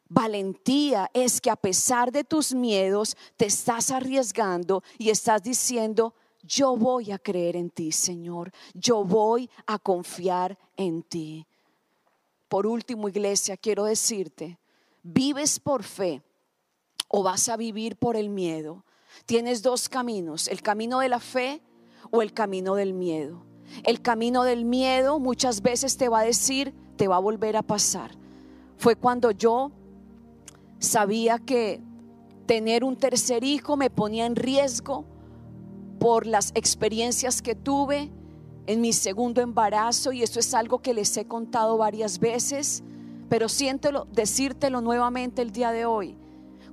Valentía 0.07 1.09
es 1.13 1.39
que 1.39 1.49
a 1.49 1.55
pesar 1.55 2.11
de 2.11 2.23
tus 2.23 2.53
miedos 2.53 3.15
te 3.37 3.45
estás 3.45 3.91
arriesgando 3.91 4.83
y 4.97 5.09
estás 5.09 5.41
diciendo, 5.41 6.13
yo 6.43 6.75
voy 6.75 7.11
a 7.11 7.19
creer 7.19 7.55
en 7.55 7.69
ti, 7.69 7.91
Señor. 7.91 8.51
Yo 8.73 9.03
voy 9.03 9.49
a 9.65 9.79
confiar 9.79 10.57
en 10.75 11.03
ti. 11.03 11.45
Por 12.47 12.67
último, 12.67 13.07
iglesia, 13.07 13.55
quiero 13.55 13.85
decirte, 13.85 14.57
¿vives 15.03 15.59
por 15.59 15.83
fe 15.83 16.21
o 17.07 17.23
vas 17.23 17.47
a 17.47 17.55
vivir 17.55 17.95
por 17.95 18.15
el 18.17 18.29
miedo? 18.29 18.83
Tienes 19.25 19.61
dos 19.61 19.87
caminos, 19.87 20.47
el 20.47 20.61
camino 20.61 20.99
de 20.99 21.09
la 21.09 21.19
fe 21.19 21.61
o 22.11 22.21
el 22.21 22.33
camino 22.33 22.75
del 22.75 22.93
miedo. 22.93 23.43
El 23.83 24.01
camino 24.01 24.43
del 24.43 24.65
miedo 24.65 25.19
muchas 25.19 25.61
veces 25.61 25.97
te 25.97 26.09
va 26.09 26.19
a 26.19 26.23
decir, 26.23 26.73
te 26.97 27.07
va 27.07 27.15
a 27.15 27.19
volver 27.19 27.55
a 27.55 27.61
pasar. 27.63 28.11
Fue 28.77 28.95
cuando 28.95 29.31
yo 29.31 29.71
sabía 30.79 31.39
que 31.39 31.81
tener 32.45 32.83
un 32.83 32.97
tercer 32.97 33.43
hijo 33.43 33.77
me 33.77 33.89
ponía 33.89 34.25
en 34.25 34.35
riesgo 34.35 35.05
por 35.99 36.25
las 36.27 36.51
experiencias 36.55 37.41
que 37.41 37.55
tuve 37.55 38.11
en 38.67 38.81
mi 38.81 38.91
segundo 38.91 39.41
embarazo 39.41 40.11
y 40.11 40.23
esto 40.23 40.39
es 40.39 40.53
algo 40.53 40.79
que 40.81 40.93
les 40.93 41.15
he 41.17 41.25
contado 41.25 41.77
varias 41.77 42.19
veces, 42.19 42.83
pero 43.29 43.47
siento 43.47 44.05
decírtelo 44.11 44.81
nuevamente 44.81 45.41
el 45.41 45.51
día 45.51 45.71
de 45.71 45.85
hoy 45.85 46.17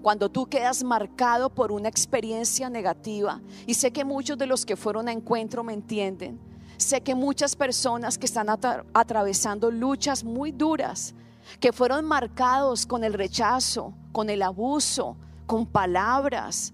cuando 0.02 0.28
tú 0.28 0.46
quedas 0.46 0.84
marcado 0.84 1.50
por 1.50 1.72
una 1.72 1.88
experiencia 1.88 2.70
negativa, 2.70 3.40
y 3.66 3.74
sé 3.74 3.90
que 3.90 4.04
muchos 4.04 4.38
de 4.38 4.46
los 4.46 4.64
que 4.64 4.76
fueron 4.76 5.08
a 5.08 5.12
encuentro 5.12 5.64
me 5.64 5.72
entienden, 5.72 6.40
sé 6.76 7.00
que 7.00 7.14
muchas 7.14 7.56
personas 7.56 8.18
que 8.18 8.26
están 8.26 8.48
atravesando 8.48 9.70
luchas 9.70 10.24
muy 10.24 10.52
duras, 10.52 11.14
que 11.60 11.72
fueron 11.72 12.04
marcados 12.04 12.86
con 12.86 13.04
el 13.04 13.14
rechazo, 13.14 13.94
con 14.12 14.30
el 14.30 14.42
abuso, 14.42 15.16
con 15.46 15.66
palabras 15.66 16.72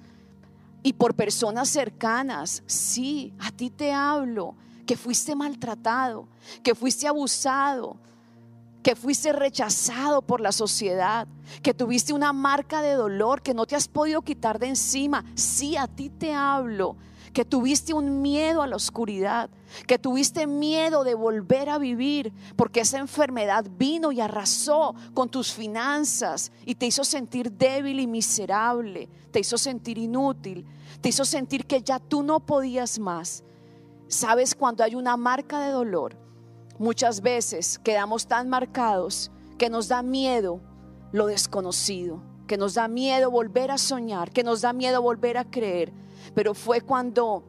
y 0.83 0.93
por 0.93 1.15
personas 1.15 1.69
cercanas, 1.69 2.63
sí, 2.67 3.33
a 3.39 3.51
ti 3.51 3.71
te 3.71 3.93
hablo, 3.93 4.55
que 4.85 4.97
fuiste 4.97 5.35
maltratado, 5.35 6.29
que 6.63 6.75
fuiste 6.75 7.07
abusado, 7.07 7.97
que 8.85 8.95
fuiste 8.95 9.33
rechazado 9.33 10.21
por 10.21 10.43
la 10.43 10.53
sociedad, 10.53 11.27
que 11.63 11.73
tuviste 11.73 12.13
una 12.13 12.35
marca 12.35 12.83
de 12.83 12.93
dolor 12.93 13.41
que 13.41 13.55
no 13.55 13.65
te 13.65 13.75
has 13.75 13.89
podido 13.89 14.21
quitar 14.21 14.59
de 14.59 14.67
encima. 14.67 15.25
Sí, 15.35 15.75
a 15.75 15.89
ti 15.89 16.11
te 16.11 16.35
hablo. 16.35 16.97
Que 17.33 17.47
tuviste 17.47 17.95
un 17.95 18.21
miedo 18.21 18.61
a 18.63 18.67
la 18.67 18.77
oscuridad, 18.77 19.49
que 19.89 19.99
tuviste 19.99 20.47
miedo 20.47 21.03
de 21.03 21.15
volver 21.15 21.71
a 21.71 21.79
vivir, 21.79 22.33
porque 22.57 22.81
esa 22.81 22.99
enfermedad 22.99 23.65
vino 23.77 24.13
y 24.13 24.21
arrasó 24.21 24.95
con 25.15 25.31
tus 25.31 25.53
finanzas 25.53 26.53
y 26.67 26.75
te 26.75 26.87
hizo 26.87 27.05
sentir 27.05 27.51
débil 27.51 27.99
y 27.99 28.07
miserable, 28.07 29.09
te 29.33 29.41
hizo 29.41 29.57
sentir 29.57 29.97
inútil, 29.97 30.67
te 31.01 31.09
hizo 31.09 31.25
sentir 31.25 31.67
que 31.67 31.83
ya 31.83 31.99
tú 31.99 32.23
no 32.23 32.39
podías 32.39 32.99
más. 32.99 33.43
Sabes 34.09 34.55
cuando 34.55 34.85
hay 34.85 34.95
una 34.95 35.17
marca 35.17 35.59
de 35.59 35.73
dolor, 35.73 36.24
Muchas 36.79 37.21
veces 37.21 37.79
quedamos 37.79 38.27
tan 38.27 38.49
marcados 38.49 39.31
que 39.59 39.71
nos 39.71 39.89
da 39.89 40.03
miedo 40.03 40.61
lo 41.13 41.27
desconocido, 41.27 42.21
que 42.47 42.57
nos 42.57 42.75
da 42.75 42.89
miedo 42.89 43.31
volver 43.31 43.71
a 43.71 43.79
soñar, 43.79 44.33
que 44.33 44.43
nos 44.43 44.63
da 44.63 44.73
miedo 44.73 45.01
volver 45.01 45.39
a 45.39 45.45
creer. 45.45 45.93
Pero 46.35 46.55
fue 46.55 46.81
cuando 46.81 47.45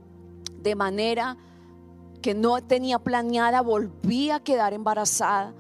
de 0.62 0.76
manera 0.76 1.38
que 2.22 2.34
no 2.34 2.62
tenía 2.64 3.00
planeada 3.00 3.62
volví 3.62 4.30
a 4.30 4.40
quedar 4.40 4.74
embarazada 4.74 5.54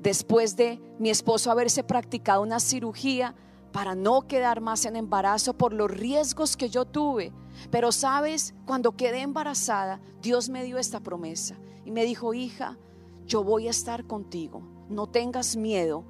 después 0.00 0.56
de 0.56 0.80
mi 0.98 1.10
esposo 1.10 1.50
haberse 1.50 1.82
practicado 1.84 2.42
una 2.42 2.60
cirugía 2.60 3.34
para 3.72 3.94
no 3.94 4.22
quedar 4.22 4.60
más 4.60 4.84
en 4.84 4.96
embarazo 4.96 5.54
por 5.54 5.72
los 5.72 5.90
riesgos 5.90 6.56
que 6.56 6.68
yo 6.68 6.84
tuve. 6.84 7.32
Pero 7.70 7.92
sabes, 7.92 8.54
cuando 8.66 8.96
quedé 8.96 9.20
embarazada, 9.22 10.00
Dios 10.22 10.48
me 10.48 10.64
dio 10.64 10.78
esta 10.78 11.00
promesa 11.00 11.56
y 11.84 11.90
me 11.90 12.04
dijo, 12.04 12.34
hija, 12.34 12.78
yo 13.26 13.42
voy 13.42 13.68
a 13.68 13.70
estar 13.70 14.04
contigo, 14.06 14.62
no 14.88 15.06
tengas 15.06 15.56
miedo, 15.56 16.04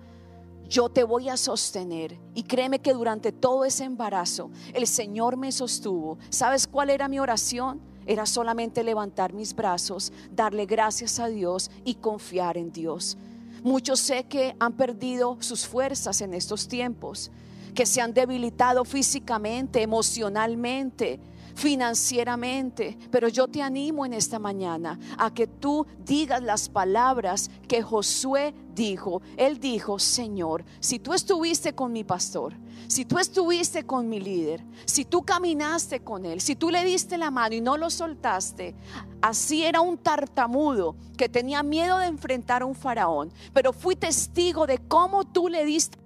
yo 0.68 0.88
te 0.88 1.04
voy 1.04 1.28
a 1.28 1.36
sostener. 1.36 2.18
Y 2.34 2.42
créeme 2.42 2.80
que 2.80 2.92
durante 2.92 3.32
todo 3.32 3.64
ese 3.64 3.84
embarazo 3.84 4.50
el 4.74 4.86
Señor 4.86 5.36
me 5.36 5.52
sostuvo. 5.52 6.18
¿Sabes 6.28 6.66
cuál 6.66 6.90
era 6.90 7.08
mi 7.08 7.18
oración? 7.18 7.80
Era 8.06 8.26
solamente 8.26 8.84
levantar 8.84 9.32
mis 9.32 9.54
brazos, 9.54 10.12
darle 10.30 10.66
gracias 10.66 11.18
a 11.18 11.28
Dios 11.28 11.70
y 11.84 11.94
confiar 11.94 12.56
en 12.56 12.72
Dios. 12.72 13.16
Muchos 13.64 13.98
sé 14.00 14.24
que 14.24 14.54
han 14.60 14.74
perdido 14.74 15.38
sus 15.40 15.66
fuerzas 15.66 16.20
en 16.20 16.34
estos 16.34 16.68
tiempos, 16.68 17.32
que 17.74 17.84
se 17.84 18.00
han 18.00 18.14
debilitado 18.14 18.84
físicamente, 18.84 19.82
emocionalmente, 19.82 21.18
financieramente. 21.56 22.96
Pero 23.10 23.28
yo 23.28 23.48
te 23.48 23.62
animo 23.62 24.06
en 24.06 24.12
esta 24.12 24.38
mañana 24.38 25.00
a 25.18 25.34
que 25.34 25.46
tú 25.46 25.86
digas 26.04 26.42
las 26.42 26.68
palabras 26.68 27.50
que 27.66 27.82
Josué 27.82 28.54
dijo. 28.74 29.22
Él 29.36 29.58
dijo, 29.58 29.98
Señor, 29.98 30.64
si 30.78 30.98
tú 30.98 31.14
estuviste 31.14 31.74
con 31.74 31.92
mi 31.92 32.04
pastor, 32.04 32.54
si 32.88 33.04
tú 33.04 33.18
estuviste 33.18 33.84
con 33.84 34.08
mi 34.08 34.20
líder, 34.20 34.62
si 34.84 35.04
tú 35.04 35.22
caminaste 35.22 36.00
con 36.00 36.24
él, 36.24 36.40
si 36.40 36.54
tú 36.54 36.70
le 36.70 36.84
diste 36.84 37.18
la 37.18 37.30
mano 37.30 37.54
y 37.56 37.60
no 37.60 37.76
lo 37.76 37.90
soltaste, 37.90 38.76
así 39.22 39.64
era 39.64 39.80
un 39.80 39.98
tartamudo 39.98 40.94
que 41.16 41.28
tenía 41.28 41.62
miedo 41.62 41.98
de 41.98 42.06
enfrentar 42.06 42.62
a 42.62 42.66
un 42.66 42.74
faraón, 42.76 43.32
pero 43.52 43.72
fui 43.72 43.96
testigo 43.96 44.66
de 44.66 44.78
cómo 44.78 45.24
tú 45.24 45.48
le 45.48 45.64
diste 45.64 46.05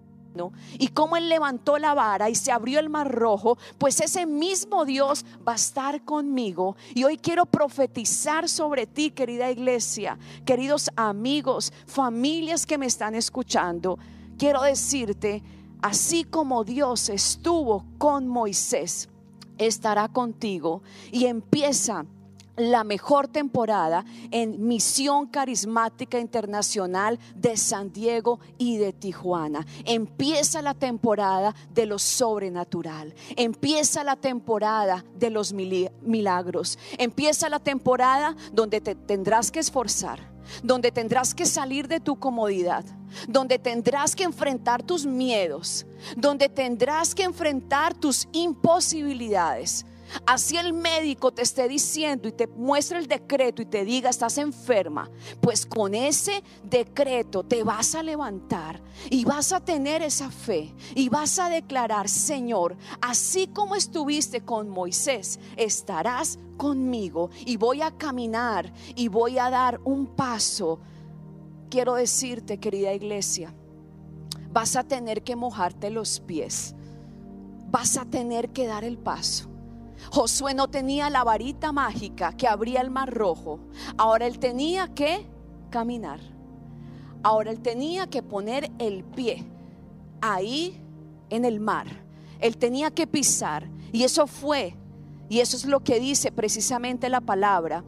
y 0.79 0.89
cómo 0.89 1.17
Él 1.17 1.29
levantó 1.29 1.79
la 1.79 1.95
vara 1.95 2.31
y 2.31 2.35
se 2.35 2.53
abrió 2.53 2.79
el 2.81 2.89
mar 2.89 3.11
rojo, 3.11 3.59
pues 3.79 4.01
ese 4.01 4.27
mismo 4.27 4.85
Dios 4.85 5.25
va 5.47 5.53
a 5.53 5.57
estar 5.57 6.05
conmigo. 6.05 6.77
Y 6.95 7.05
hoy 7.05 7.17
quiero 7.17 7.47
profetizar 7.47 8.49
sobre 8.49 8.87
ti, 8.87 9.11
querida 9.11 9.51
iglesia, 9.51 10.19
queridos 10.45 10.91
amigos, 10.97 11.73
familias 11.87 12.67
que 12.67 12.79
me 12.79 12.87
están 12.87 13.15
escuchando. 13.15 13.99
Quiero 14.39 14.63
decirte, 14.63 15.43
así 15.83 16.25
como 16.25 16.65
Dios 16.65 17.09
estuvo 17.09 17.85
con 17.99 18.29
Moisés, 18.29 19.09
estará 19.59 20.09
contigo. 20.09 20.83
Y 21.11 21.27
empieza 21.27 22.07
la 22.57 22.85
mejor 22.85 23.29
temporada 23.29 24.05
en 24.31 24.67
Misión 24.67 25.27
Carismática 25.27 26.19
Internacional 26.19 27.19
de 27.35 27.57
San 27.57 27.93
Diego 27.93 28.41
y 28.59 28.77
de 28.77 28.93
Tijuana. 28.93 29.67
Empieza 29.85 30.63
la 30.63 30.75
temporada 30.75 31.55
de 31.73 31.87
lo 31.87 31.99
sobrenatural. 31.99 33.15
Empieza 33.37 34.05
la 34.05 34.17
temporada 34.17 35.05
de 35.17 35.31
los 35.31 35.53
milagros. 35.53 36.79
Empieza 36.99 37.49
la 37.49 37.59
temporada 37.59 38.37
donde 38.53 38.81
te 38.81 38.95
tendrás 38.95 39.51
que 39.51 39.61
esforzar, 39.61 40.21
donde 40.63 40.93
tendrás 40.93 41.35
que 41.35 41.47
salir 41.47 41.89
de 41.89 42.01
tu 42.01 42.19
comodidad, 42.19 42.85
donde 43.29 43.59
tendrás 43.59 44.15
que 44.15 44.25
enfrentar 44.25 44.83
tus 44.83 45.07
miedos, 45.07 45.87
donde 46.17 46.49
tendrás 46.49 47.15
que 47.15 47.23
enfrentar 47.23 47.95
tus 47.95 48.29
imposibilidades 48.33 49.87
Así 50.27 50.57
el 50.57 50.73
médico 50.73 51.33
te 51.33 51.43
esté 51.43 51.69
diciendo 51.69 52.29
y 52.29 52.33
te 52.33 52.47
muestre 52.47 52.99
el 52.99 53.07
decreto 53.07 53.63
y 53.63 53.67
te 53.67 53.85
diga 53.85 54.11
estás 54.11 54.39
enferma, 54.39 55.11
pues 55.41 55.67
con 55.67 55.95
ese 55.95 56.43
decreto 56.63 57.43
te 57.43 57.63
vas 57.63 57.95
a 57.95 58.03
levantar 58.03 58.83
y 59.09 59.25
vas 59.25 59.53
a 59.53 59.61
tener 59.61 60.03
esa 60.03 60.31
fe 60.31 60.75
y 60.95 61.09
vas 61.09 61.39
a 61.39 61.49
declarar, 61.49 62.09
Señor, 62.09 62.77
así 63.01 63.49
como 63.49 63.77
estuviste 63.77 64.43
con 64.43 64.69
Moisés, 64.69 65.39
estarás 65.57 66.39
conmigo 66.57 67.31
y 67.47 67.57
voy 67.57 67.83
a 67.83 67.91
caminar 67.91 68.73
y 68.95 69.09
voy 69.09 69.39
a 69.39 69.51
dar 69.51 69.81
un 69.85 70.07
paso. 70.07 70.81
Quiero 71.71 71.95
decirte, 71.95 72.59
querida 72.59 72.93
iglesia, 72.93 73.55
vas 74.53 74.75
a 74.75 74.85
tener 74.85 75.23
que 75.23 75.37
mojarte 75.37 75.91
los 75.91 76.21
pies, 76.21 76.75
vas 77.71 77.97
a 77.97 78.05
tener 78.05 78.51
que 78.51 78.67
dar 78.67 78.83
el 78.83 78.99
paso 78.99 79.50
Josué 80.11 80.55
no 80.55 80.69
tenía 80.69 81.11
la 81.11 81.25
varita 81.25 81.73
mágica 81.73 82.33
que 82.33 82.49
abría 82.49 82.81
el 82.81 82.91
mar 82.91 83.13
rojo. 83.13 83.61
Ahora 83.97 84.27
él 84.27 84.39
tenía 84.39 84.89
que 84.89 85.27
caminar. 85.71 86.21
Ahora 87.23 87.51
él 87.51 87.61
tenía 87.61 88.07
que 88.07 88.23
poner 88.23 88.71
el 88.79 89.05
pie 89.05 89.47
ahí 90.21 90.83
en 91.29 91.45
el 91.45 91.61
mar. 91.61 91.87
Él 92.41 92.57
tenía 92.57 92.91
que 92.91 93.07
pisar. 93.07 93.69
Y 93.93 94.05
eso 94.05 94.27
fue, 94.27 94.77
y 95.29 95.41
eso 95.41 95.57
es 95.57 95.65
lo 95.65 95.81
que 95.81 96.01
dice 96.01 96.33
precisamente 96.33 97.09
la 97.09 97.21
palabra. 97.21 97.85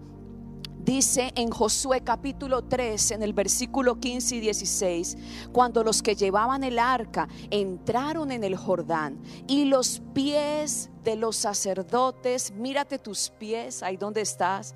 Dice 0.84 1.30
en 1.36 1.50
Josué 1.50 2.00
capítulo 2.00 2.62
3, 2.62 3.12
en 3.12 3.22
el 3.22 3.32
versículo 3.32 4.00
15 4.00 4.34
y 4.34 4.40
16, 4.40 5.16
cuando 5.52 5.84
los 5.84 6.02
que 6.02 6.16
llevaban 6.16 6.64
el 6.64 6.80
arca 6.80 7.28
entraron 7.52 8.32
en 8.32 8.42
el 8.42 8.56
Jordán 8.56 9.16
y 9.46 9.66
los 9.66 10.02
pies 10.12 10.90
de 11.04 11.14
los 11.14 11.36
sacerdotes, 11.36 12.50
mírate 12.54 12.98
tus 12.98 13.30
pies, 13.30 13.84
ahí 13.84 13.96
donde 13.96 14.22
estás. 14.22 14.74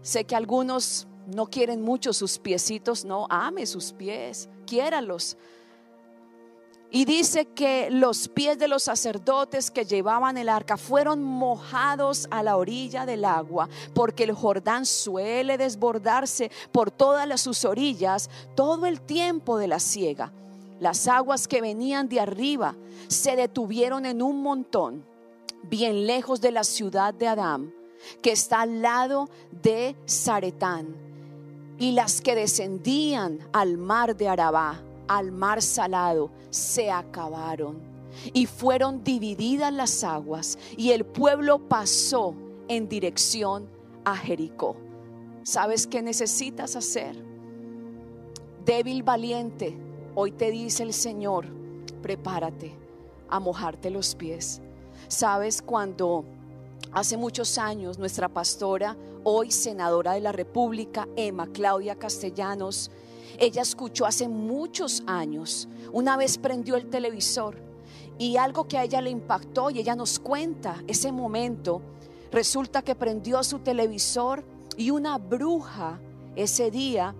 Sé 0.00 0.24
que 0.24 0.34
algunos 0.34 1.06
no 1.26 1.46
quieren 1.46 1.82
mucho 1.82 2.14
sus 2.14 2.38
piecitos, 2.38 3.04
no, 3.04 3.26
ame 3.28 3.66
sus 3.66 3.92
pies, 3.92 4.48
quiéralos. 4.66 5.36
Y 6.94 7.06
dice 7.06 7.46
que 7.46 7.88
los 7.90 8.28
pies 8.28 8.58
de 8.58 8.68
los 8.68 8.82
sacerdotes 8.82 9.70
que 9.70 9.86
llevaban 9.86 10.36
el 10.36 10.50
arca 10.50 10.76
fueron 10.76 11.22
mojados 11.24 12.28
a 12.30 12.42
la 12.42 12.58
orilla 12.58 13.06
del 13.06 13.24
agua, 13.24 13.70
porque 13.94 14.24
el 14.24 14.32
Jordán 14.32 14.84
suele 14.84 15.56
desbordarse 15.56 16.50
por 16.70 16.90
todas 16.90 17.40
sus 17.40 17.64
orillas 17.64 18.28
todo 18.54 18.84
el 18.84 19.00
tiempo 19.00 19.56
de 19.56 19.68
la 19.68 19.80
siega. 19.80 20.34
Las 20.80 21.08
aguas 21.08 21.48
que 21.48 21.62
venían 21.62 22.10
de 22.10 22.20
arriba 22.20 22.76
se 23.08 23.36
detuvieron 23.36 24.04
en 24.04 24.20
un 24.20 24.42
montón, 24.42 25.02
bien 25.62 26.06
lejos 26.06 26.42
de 26.42 26.50
la 26.50 26.62
ciudad 26.62 27.14
de 27.14 27.26
Adán, 27.26 27.72
que 28.20 28.32
está 28.32 28.60
al 28.60 28.82
lado 28.82 29.30
de 29.62 29.96
Zaretán, 30.06 30.94
y 31.78 31.92
las 31.92 32.20
que 32.20 32.34
descendían 32.34 33.38
al 33.54 33.78
mar 33.78 34.14
de 34.14 34.28
Arabá 34.28 34.82
al 35.12 35.30
mar 35.30 35.60
salado 35.60 36.30
se 36.48 36.90
acabaron 36.90 37.82
y 38.32 38.46
fueron 38.46 39.04
divididas 39.04 39.70
las 39.70 40.04
aguas 40.04 40.58
y 40.74 40.92
el 40.92 41.04
pueblo 41.04 41.68
pasó 41.68 42.34
en 42.66 42.88
dirección 42.88 43.68
a 44.06 44.16
Jericó. 44.16 44.74
¿Sabes 45.42 45.86
qué 45.86 46.00
necesitas 46.00 46.76
hacer? 46.76 47.22
Débil 48.64 49.02
valiente, 49.02 49.76
hoy 50.14 50.32
te 50.32 50.50
dice 50.50 50.82
el 50.82 50.94
Señor, 50.94 51.46
prepárate 52.00 52.74
a 53.28 53.38
mojarte 53.38 53.90
los 53.90 54.14
pies. 54.14 54.62
¿Sabes 55.08 55.60
cuando 55.60 56.24
hace 56.90 57.18
muchos 57.18 57.58
años 57.58 57.98
nuestra 57.98 58.30
pastora, 58.30 58.96
hoy 59.24 59.50
senadora 59.50 60.12
de 60.12 60.20
la 60.20 60.32
República, 60.32 61.06
Emma 61.16 61.48
Claudia 61.48 61.96
Castellanos, 61.96 62.90
ella 63.38 63.62
escuchó 63.62 64.06
hace 64.06 64.28
muchos 64.28 65.02
años, 65.06 65.68
una 65.92 66.16
vez 66.16 66.38
prendió 66.38 66.76
el 66.76 66.88
televisor 66.88 67.56
y 68.18 68.36
algo 68.36 68.68
que 68.68 68.78
a 68.78 68.84
ella 68.84 69.00
le 69.00 69.10
impactó 69.10 69.70
y 69.70 69.78
ella 69.78 69.96
nos 69.96 70.18
cuenta 70.18 70.82
ese 70.86 71.12
momento, 71.12 71.82
resulta 72.30 72.82
que 72.82 72.94
prendió 72.94 73.42
su 73.42 73.60
televisor 73.60 74.44
y 74.76 74.90
una 74.90 75.18
bruja 75.18 76.00
ese 76.36 76.70
día 76.70 77.14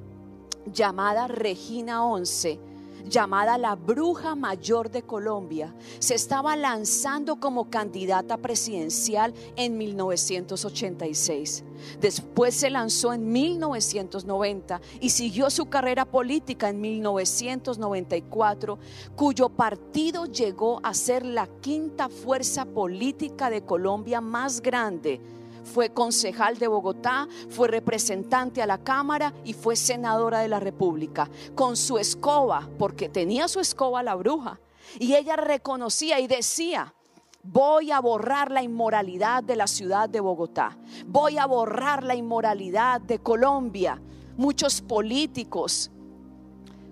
llamada 0.67 1.29
Regina 1.29 2.05
11 2.05 2.72
llamada 3.09 3.59
la 3.59 3.75
bruja 3.75 4.35
mayor 4.35 4.91
de 4.91 5.03
Colombia, 5.03 5.75
se 5.99 6.15
estaba 6.15 6.57
lanzando 6.57 7.37
como 7.37 7.71
candidata 7.71 8.37
presidencial 8.37 9.35
en 9.57 9.79
1986. 9.79 11.65
Después 12.01 12.55
se 12.55 12.71
lanzó 12.71 13.13
en 13.13 13.31
1990 13.33 14.81
y 15.01 15.11
siguió 15.11 15.51
su 15.51 15.67
carrera 15.67 16.05
política 16.05 16.69
en 16.69 16.81
1994, 16.81 18.79
cuyo 19.17 19.49
partido 19.49 20.27
llegó 20.27 20.81
a 20.83 20.95
ser 20.95 21.25
la 21.25 21.47
quinta 21.61 22.09
fuerza 22.09 22.65
política 22.65 23.51
de 23.51 23.65
Colombia 23.65 24.21
más 24.21 24.61
grande 24.61 25.21
fue 25.65 25.91
concejal 25.91 26.59
de 26.59 26.69
Bogotá, 26.69 27.29
fue 27.49 27.69
representante 27.69 28.63
a 28.63 28.67
la 28.67 28.79
Cámara 28.79 29.33
y 29.45 29.53
fue 29.53 29.77
senadora 29.77 30.41
de 30.41 30.49
la 30.49 30.61
República, 30.61 31.31
con 31.55 31.77
su 31.77 31.99
escoba, 31.99 32.69
porque 32.79 33.09
tenía 33.09 33.49
su 33.49 33.61
escoba 33.61 34.03
la 34.03 34.15
bruja. 34.15 34.61
Y 34.99 35.15
ella 35.15 35.37
reconocía 35.37 36.21
y 36.21 36.27
decía, 36.27 36.95
voy 37.43 37.91
a 37.91 38.01
borrar 38.01 38.51
la 38.51 38.63
inmoralidad 38.63 39.43
de 39.43 39.57
la 39.57 39.67
ciudad 39.67 40.09
de 40.09 40.21
Bogotá, 40.21 40.77
voy 41.07 41.39
a 41.39 41.47
borrar 41.47 42.05
la 42.05 42.15
inmoralidad 42.15 43.01
de 43.01 43.19
Colombia. 43.19 44.01
Muchos 44.37 44.81
políticos 44.81 45.91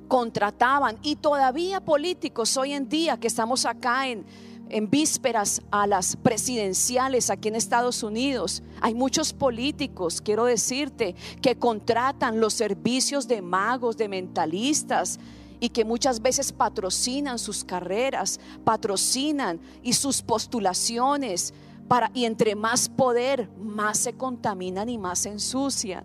contrataban 0.09 0.99
y 1.03 1.17
todavía 1.17 1.81
políticos 1.81 2.57
hoy 2.57 2.73
en 2.73 2.89
día 2.89 3.19
que 3.19 3.29
estamos 3.29 3.65
acá 3.65 4.09
en 4.09 4.27
en 4.71 4.89
vísperas 4.89 5.63
a 5.71 5.87
las 5.87 6.17
presidenciales 6.17 7.31
aquí 7.31 7.49
en 7.49 7.57
Estados 7.57 8.03
Unidos, 8.03 8.63
hay 8.81 8.95
muchos 8.95 9.33
políticos, 9.33 10.21
quiero 10.21 10.45
decirte, 10.45 11.15
que 11.43 11.57
contratan 11.57 12.41
los 12.41 12.55
servicios 12.55 13.29
de 13.29 13.43
magos, 13.43 13.97
de 13.97 14.09
mentalistas 14.09 15.19
y 15.59 15.69
que 15.71 15.85
muchas 15.85 16.23
veces 16.23 16.53
patrocinan 16.53 17.39
sus 17.39 17.65
carreras, 17.65 18.41
patrocinan 18.65 19.61
y 19.83 19.93
sus 19.93 20.23
postulaciones 20.23 21.53
para 21.89 22.11
y 22.15 22.25
entre 22.25 22.55
más 22.55 22.89
poder, 22.89 23.51
más 23.59 23.99
se 23.99 24.13
contaminan 24.15 24.89
y 24.89 24.97
más 24.97 25.21
se 25.21 25.31
ensucian. 25.31 26.05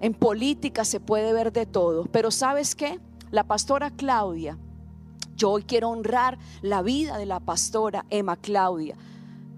En 0.00 0.12
política 0.12 0.84
se 0.84 1.00
puede 1.00 1.32
ver 1.32 1.52
de 1.52 1.64
todo, 1.64 2.04
pero 2.06 2.30
¿sabes 2.30 2.74
qué? 2.74 3.00
La 3.30 3.44
pastora 3.44 3.90
Claudia 3.90 4.58
yo 5.36 5.50
hoy 5.50 5.64
quiero 5.64 5.90
honrar 5.90 6.38
la 6.62 6.82
vida 6.82 7.18
de 7.18 7.26
la 7.26 7.40
pastora 7.40 8.04
Emma 8.10 8.36
Claudia. 8.36 8.96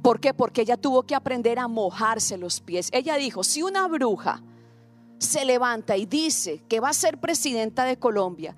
¿Por 0.03 0.21
qué? 0.21 0.35
Porque 0.35 0.63
ella 0.63 0.77
tuvo 0.77 1.05
que 1.05 1.15
aprender 1.15 1.59
a 1.59 1.69
mojarse 1.69 2.37
los 2.37 2.61
pies. 2.61 2.89
Ella 2.93 3.17
dijo, 3.17 3.45
si 3.45 3.63
una 3.63 3.87
bruja 3.89 4.43
se 5.19 5.45
levanta 5.45 5.97
y 5.97 6.07
dice 6.07 6.63
que 6.69 6.81
va 6.81 6.91
a 6.91 6.95
ser 6.95 7.19
presidenta 7.19 7.85
de 7.85 7.99
Colombia, 7.99 8.55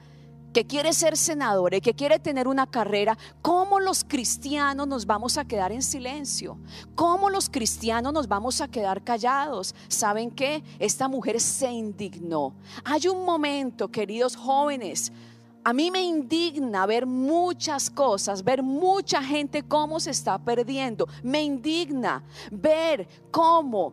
que 0.52 0.66
quiere 0.66 0.92
ser 0.92 1.16
senadora 1.16 1.76
y 1.76 1.80
que 1.80 1.94
quiere 1.94 2.18
tener 2.18 2.48
una 2.48 2.66
carrera, 2.66 3.16
¿cómo 3.40 3.78
los 3.80 4.04
cristianos 4.04 4.86
nos 4.88 5.06
vamos 5.06 5.38
a 5.38 5.44
quedar 5.44 5.72
en 5.72 5.82
silencio? 5.82 6.58
¿Cómo 6.94 7.30
los 7.30 7.48
cristianos 7.48 8.12
nos 8.12 8.26
vamos 8.26 8.60
a 8.60 8.68
quedar 8.68 9.02
callados? 9.04 9.74
¿Saben 9.88 10.30
qué? 10.30 10.62
Esta 10.78 11.08
mujer 11.08 11.40
se 11.40 11.70
indignó. 11.70 12.54
Hay 12.84 13.06
un 13.06 13.24
momento, 13.24 13.88
queridos 13.88 14.36
jóvenes, 14.36 15.12
a 15.62 15.72
mí 15.72 15.90
me 15.90 16.02
indigna 16.02 16.86
ver 16.86 17.06
muchas 17.06 17.90
cosas, 17.90 18.42
ver 18.42 18.62
mucha 18.62 19.22
gente 19.22 19.62
cómo 19.62 20.00
se 20.00 20.10
está 20.10 20.38
perdiendo. 20.38 21.06
Me 21.22 21.42
indigna 21.42 22.24
ver 22.50 23.06
cómo 23.30 23.92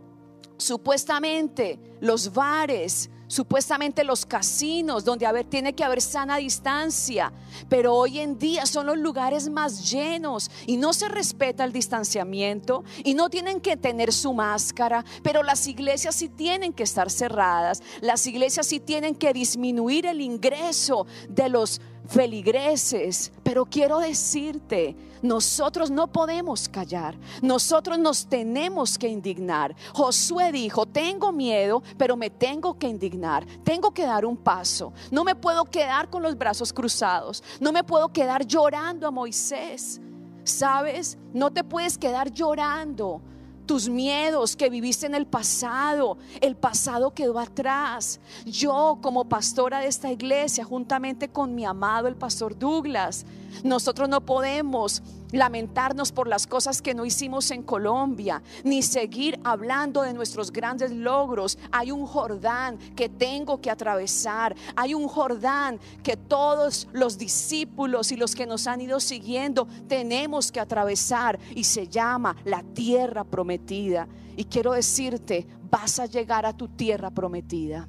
supuestamente 0.57 1.79
los 1.99 2.33
bares, 2.33 3.09
supuestamente 3.27 4.03
los 4.03 4.25
casinos, 4.25 5.03
donde 5.03 5.25
a 5.25 5.31
ver, 5.31 5.45
tiene 5.45 5.73
que 5.73 5.83
haber 5.83 6.01
sana 6.01 6.37
distancia, 6.37 7.31
pero 7.69 7.93
hoy 7.93 8.19
en 8.19 8.39
día 8.39 8.65
son 8.65 8.87
los 8.87 8.97
lugares 8.97 9.49
más 9.49 9.89
llenos 9.91 10.49
y 10.65 10.77
no 10.77 10.93
se 10.93 11.09
respeta 11.09 11.63
el 11.63 11.71
distanciamiento 11.71 12.83
y 13.03 13.13
no 13.13 13.29
tienen 13.29 13.61
que 13.61 13.77
tener 13.77 14.13
su 14.13 14.33
máscara, 14.33 15.03
pero 15.23 15.43
las 15.43 15.67
iglesias 15.67 16.15
sí 16.15 16.29
tienen 16.29 16.73
que 16.73 16.83
estar 16.83 17.09
cerradas, 17.09 17.81
las 18.01 18.25
iglesias 18.27 18.67
sí 18.67 18.79
tienen 18.79 19.15
que 19.15 19.33
disminuir 19.33 20.05
el 20.05 20.21
ingreso 20.21 21.05
de 21.29 21.49
los 21.49 21.81
feligreses, 22.07 23.31
pero 23.43 23.65
quiero 23.65 23.99
decirte, 23.99 24.95
nosotros 25.21 25.89
no 25.89 26.07
podemos 26.07 26.69
callar, 26.69 27.15
nosotros 27.41 27.97
nos 27.97 28.27
tenemos 28.27 28.97
que 28.97 29.07
indignar. 29.07 29.75
Josué 29.93 30.51
dijo, 30.51 30.85
tengo 30.85 31.31
miedo, 31.31 31.83
pero 31.97 32.15
me 32.15 32.29
tengo 32.29 32.77
que 32.77 32.87
indignar, 32.87 33.45
tengo 33.63 33.91
que 33.91 34.05
dar 34.05 34.25
un 34.25 34.37
paso, 34.37 34.93
no 35.11 35.23
me 35.23 35.35
puedo 35.35 35.65
quedar 35.65 36.09
con 36.09 36.23
los 36.23 36.37
brazos 36.37 36.71
cruzados, 36.71 37.43
no 37.59 37.71
me 37.71 37.83
puedo 37.83 38.09
quedar 38.09 38.45
llorando 38.45 39.07
a 39.07 39.11
Moisés, 39.11 40.01
¿sabes? 40.43 41.17
No 41.33 41.51
te 41.51 41.63
puedes 41.63 41.97
quedar 41.97 42.31
llorando 42.31 43.21
tus 43.67 43.89
miedos 43.89 44.55
que 44.55 44.69
viviste 44.69 45.05
en 45.05 45.13
el 45.13 45.27
pasado. 45.27 46.17
El 46.41 46.55
pasado 46.55 47.13
quedó 47.13 47.37
atrás. 47.37 48.19
Yo 48.45 48.97
como 49.01 49.25
pastora 49.25 49.79
de 49.79 49.87
esta 49.87 50.11
iglesia, 50.11 50.63
juntamente 50.63 51.27
con 51.27 51.53
mi 51.53 51.65
amado 51.65 52.07
el 52.07 52.15
pastor 52.15 52.57
Douglas, 52.57 53.25
nosotros 53.63 54.09
no 54.09 54.21
podemos 54.21 55.01
lamentarnos 55.31 56.11
por 56.11 56.27
las 56.27 56.47
cosas 56.47 56.81
que 56.81 56.93
no 56.93 57.05
hicimos 57.05 57.51
en 57.51 57.63
Colombia, 57.63 58.41
ni 58.63 58.81
seguir 58.81 59.39
hablando 59.43 60.01
de 60.01 60.13
nuestros 60.13 60.51
grandes 60.51 60.91
logros. 60.91 61.57
Hay 61.71 61.91
un 61.91 62.05
Jordán 62.05 62.77
que 62.95 63.09
tengo 63.09 63.59
que 63.61 63.69
atravesar. 63.69 64.55
Hay 64.75 64.93
un 64.93 65.07
Jordán 65.07 65.79
que 66.03 66.17
todos 66.17 66.87
los 66.93 67.17
discípulos 67.17 68.11
y 68.11 68.15
los 68.15 68.35
que 68.35 68.45
nos 68.45 68.67
han 68.67 68.81
ido 68.81 68.99
siguiendo 68.99 69.67
tenemos 69.87 70.51
que 70.51 70.59
atravesar 70.59 71.39
y 71.55 71.63
se 71.63 71.87
llama 71.87 72.35
la 72.45 72.63
tierra 72.63 73.23
prometida. 73.23 74.07
Y 74.35 74.45
quiero 74.45 74.73
decirte, 74.73 75.47
vas 75.69 75.99
a 75.99 76.05
llegar 76.05 76.45
a 76.45 76.55
tu 76.55 76.67
tierra 76.67 77.09
prometida. 77.09 77.87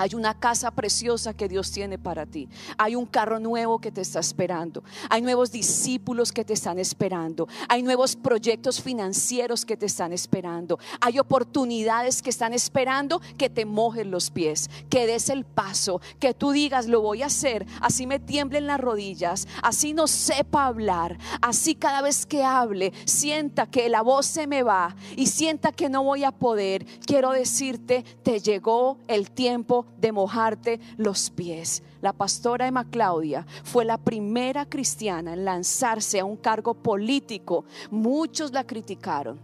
Hay 0.00 0.14
una 0.14 0.32
casa 0.32 0.70
preciosa 0.70 1.34
que 1.34 1.46
Dios 1.46 1.70
tiene 1.70 1.98
para 1.98 2.24
ti. 2.24 2.48
Hay 2.78 2.96
un 2.96 3.04
carro 3.04 3.38
nuevo 3.38 3.82
que 3.82 3.92
te 3.92 4.00
está 4.00 4.18
esperando. 4.18 4.82
Hay 5.10 5.20
nuevos 5.20 5.52
discípulos 5.52 6.32
que 6.32 6.42
te 6.42 6.54
están 6.54 6.78
esperando. 6.78 7.46
Hay 7.68 7.82
nuevos 7.82 8.16
proyectos 8.16 8.80
financieros 8.80 9.66
que 9.66 9.76
te 9.76 9.84
están 9.84 10.14
esperando. 10.14 10.78
Hay 11.02 11.18
oportunidades 11.18 12.22
que 12.22 12.30
están 12.30 12.54
esperando 12.54 13.20
que 13.36 13.50
te 13.50 13.66
mojen 13.66 14.10
los 14.10 14.30
pies, 14.30 14.70
que 14.88 15.06
des 15.06 15.28
el 15.28 15.44
paso, 15.44 16.00
que 16.18 16.32
tú 16.32 16.52
digas, 16.52 16.86
lo 16.86 17.02
voy 17.02 17.22
a 17.22 17.26
hacer. 17.26 17.66
Así 17.82 18.06
me 18.06 18.18
tiemblen 18.18 18.66
las 18.66 18.80
rodillas, 18.80 19.46
así 19.62 19.92
no 19.92 20.06
sepa 20.06 20.64
hablar, 20.64 21.18
así 21.42 21.74
cada 21.74 22.00
vez 22.00 22.24
que 22.24 22.42
hable, 22.42 22.94
sienta 23.04 23.66
que 23.66 23.90
la 23.90 24.00
voz 24.00 24.24
se 24.24 24.46
me 24.46 24.62
va 24.62 24.96
y 25.14 25.26
sienta 25.26 25.72
que 25.72 25.90
no 25.90 26.04
voy 26.04 26.24
a 26.24 26.32
poder. 26.32 26.86
Quiero 27.04 27.32
decirte, 27.32 28.02
te 28.22 28.40
llegó 28.40 28.96
el 29.06 29.30
tiempo 29.30 29.84
de 29.98 30.12
mojarte 30.12 30.80
los 30.96 31.30
pies. 31.30 31.82
La 32.00 32.12
pastora 32.12 32.66
Emma 32.66 32.84
Claudia 32.88 33.46
fue 33.64 33.84
la 33.84 33.98
primera 33.98 34.66
cristiana 34.66 35.34
en 35.34 35.44
lanzarse 35.44 36.20
a 36.20 36.24
un 36.24 36.36
cargo 36.36 36.74
político. 36.74 37.64
Muchos 37.90 38.52
la 38.52 38.64
criticaron. 38.64 39.40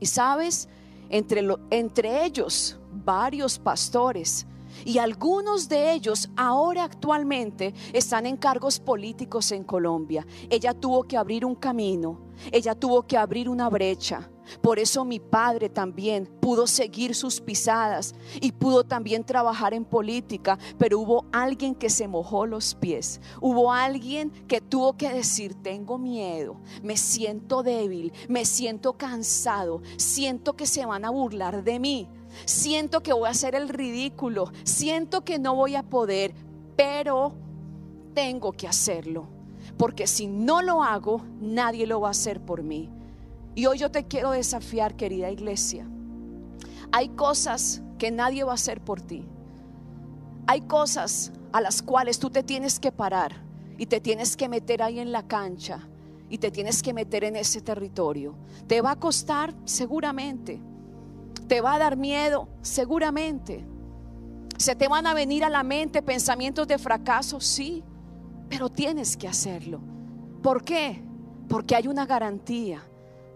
Y 0.00 0.06
sabes, 0.06 0.68
entre, 1.08 1.46
entre 1.70 2.24
ellos 2.24 2.78
varios 2.92 3.58
pastores 3.58 4.46
y 4.84 4.98
algunos 4.98 5.68
de 5.68 5.92
ellos 5.92 6.28
ahora 6.36 6.84
actualmente 6.84 7.74
están 7.92 8.26
en 8.26 8.36
cargos 8.36 8.78
políticos 8.78 9.52
en 9.52 9.64
Colombia. 9.64 10.26
Ella 10.50 10.74
tuvo 10.74 11.04
que 11.04 11.16
abrir 11.16 11.44
un 11.44 11.54
camino, 11.54 12.18
ella 12.52 12.74
tuvo 12.74 13.02
que 13.06 13.16
abrir 13.16 13.48
una 13.48 13.68
brecha. 13.70 14.28
Por 14.60 14.78
eso 14.78 15.04
mi 15.04 15.20
padre 15.20 15.68
también 15.68 16.26
pudo 16.40 16.66
seguir 16.66 17.14
sus 17.14 17.40
pisadas 17.40 18.14
y 18.40 18.52
pudo 18.52 18.84
también 18.84 19.24
trabajar 19.24 19.74
en 19.74 19.84
política, 19.84 20.58
pero 20.78 21.00
hubo 21.00 21.26
alguien 21.32 21.74
que 21.74 21.90
se 21.90 22.08
mojó 22.08 22.46
los 22.46 22.74
pies. 22.74 23.20
Hubo 23.40 23.72
alguien 23.72 24.30
que 24.46 24.60
tuvo 24.60 24.96
que 24.96 25.12
decir, 25.12 25.54
tengo 25.54 25.98
miedo, 25.98 26.60
me 26.82 26.96
siento 26.96 27.62
débil, 27.62 28.12
me 28.28 28.44
siento 28.44 28.94
cansado, 28.94 29.82
siento 29.96 30.54
que 30.54 30.66
se 30.66 30.86
van 30.86 31.04
a 31.04 31.10
burlar 31.10 31.64
de 31.64 31.78
mí, 31.78 32.08
siento 32.44 33.02
que 33.02 33.12
voy 33.12 33.28
a 33.28 33.30
hacer 33.30 33.54
el 33.54 33.68
ridículo, 33.68 34.52
siento 34.64 35.24
que 35.24 35.38
no 35.38 35.54
voy 35.54 35.74
a 35.74 35.82
poder, 35.82 36.34
pero 36.76 37.32
tengo 38.14 38.52
que 38.52 38.68
hacerlo. 38.68 39.28
Porque 39.76 40.06
si 40.06 40.26
no 40.26 40.62
lo 40.62 40.82
hago, 40.82 41.22
nadie 41.40 41.86
lo 41.86 42.00
va 42.00 42.08
a 42.08 42.10
hacer 42.12 42.40
por 42.40 42.62
mí. 42.62 42.90
Y 43.56 43.64
hoy 43.64 43.78
yo 43.78 43.90
te 43.90 44.04
quiero 44.04 44.32
desafiar, 44.32 44.96
querida 44.96 45.30
iglesia. 45.30 45.88
Hay 46.92 47.08
cosas 47.08 47.80
que 47.98 48.10
nadie 48.10 48.44
va 48.44 48.52
a 48.52 48.56
hacer 48.56 48.82
por 48.82 49.00
ti. 49.00 49.24
Hay 50.46 50.60
cosas 50.60 51.32
a 51.52 51.62
las 51.62 51.80
cuales 51.80 52.18
tú 52.18 52.28
te 52.28 52.42
tienes 52.42 52.78
que 52.78 52.92
parar 52.92 53.34
y 53.78 53.86
te 53.86 53.98
tienes 54.02 54.36
que 54.36 54.50
meter 54.50 54.82
ahí 54.82 55.00
en 55.00 55.10
la 55.10 55.26
cancha 55.26 55.88
y 56.28 56.36
te 56.36 56.50
tienes 56.50 56.82
que 56.82 56.92
meter 56.92 57.24
en 57.24 57.34
ese 57.34 57.62
territorio. 57.62 58.36
Te 58.66 58.82
va 58.82 58.90
a 58.90 58.96
costar 58.96 59.54
seguramente. 59.64 60.60
Te 61.48 61.62
va 61.62 61.76
a 61.76 61.78
dar 61.78 61.96
miedo 61.96 62.50
seguramente. 62.60 63.64
Se 64.58 64.76
te 64.76 64.86
van 64.86 65.06
a 65.06 65.14
venir 65.14 65.44
a 65.44 65.48
la 65.48 65.62
mente 65.62 66.02
pensamientos 66.02 66.68
de 66.68 66.76
fracaso, 66.76 67.40
sí, 67.40 67.82
pero 68.50 68.68
tienes 68.68 69.16
que 69.16 69.28
hacerlo. 69.28 69.80
¿Por 70.42 70.62
qué? 70.62 71.02
Porque 71.48 71.74
hay 71.74 71.88
una 71.88 72.04
garantía 72.04 72.82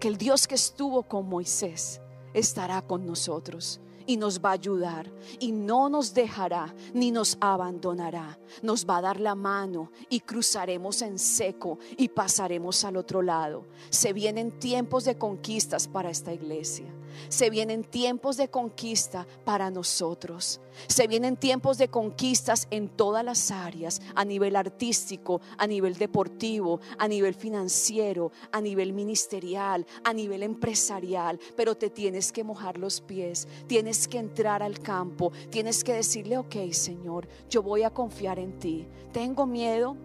que 0.00 0.08
el 0.08 0.16
Dios 0.16 0.48
que 0.48 0.54
estuvo 0.54 1.02
con 1.02 1.28
Moisés 1.28 2.00
estará 2.32 2.80
con 2.80 3.06
nosotros 3.06 3.80
y 4.06 4.16
nos 4.16 4.40
va 4.40 4.50
a 4.50 4.54
ayudar 4.54 5.12
y 5.38 5.52
no 5.52 5.88
nos 5.88 6.14
dejará 6.14 6.74
ni 6.94 7.10
nos 7.10 7.36
abandonará. 7.40 8.38
Nos 8.62 8.86
va 8.86 8.96
a 8.96 9.02
dar 9.02 9.20
la 9.20 9.34
mano 9.34 9.92
y 10.08 10.20
cruzaremos 10.20 11.02
en 11.02 11.18
seco 11.18 11.78
y 11.96 12.08
pasaremos 12.08 12.84
al 12.84 12.96
otro 12.96 13.20
lado. 13.20 13.66
Se 13.90 14.12
vienen 14.12 14.58
tiempos 14.58 15.04
de 15.04 15.18
conquistas 15.18 15.86
para 15.86 16.10
esta 16.10 16.32
iglesia. 16.32 16.86
Se 17.28 17.50
vienen 17.50 17.84
tiempos 17.84 18.36
de 18.36 18.48
conquista 18.48 19.26
para 19.44 19.70
nosotros. 19.70 20.60
Se 20.86 21.06
vienen 21.06 21.36
tiempos 21.36 21.78
de 21.78 21.88
conquistas 21.88 22.66
en 22.70 22.88
todas 22.88 23.24
las 23.24 23.50
áreas, 23.50 24.00
a 24.14 24.24
nivel 24.24 24.56
artístico, 24.56 25.40
a 25.58 25.66
nivel 25.66 25.96
deportivo, 25.96 26.80
a 26.98 27.08
nivel 27.08 27.34
financiero, 27.34 28.32
a 28.52 28.60
nivel 28.60 28.92
ministerial, 28.92 29.86
a 30.04 30.12
nivel 30.12 30.42
empresarial. 30.42 31.38
Pero 31.56 31.76
te 31.76 31.90
tienes 31.90 32.32
que 32.32 32.44
mojar 32.44 32.78
los 32.78 33.00
pies, 33.00 33.46
tienes 33.66 34.08
que 34.08 34.18
entrar 34.18 34.62
al 34.62 34.78
campo, 34.80 35.32
tienes 35.50 35.84
que 35.84 35.94
decirle, 35.94 36.38
ok 36.38 36.56
Señor, 36.72 37.28
yo 37.48 37.62
voy 37.62 37.82
a 37.82 37.90
confiar 37.90 38.38
en 38.38 38.58
ti. 38.58 38.86
Tengo 39.12 39.46
miedo, 39.46 39.96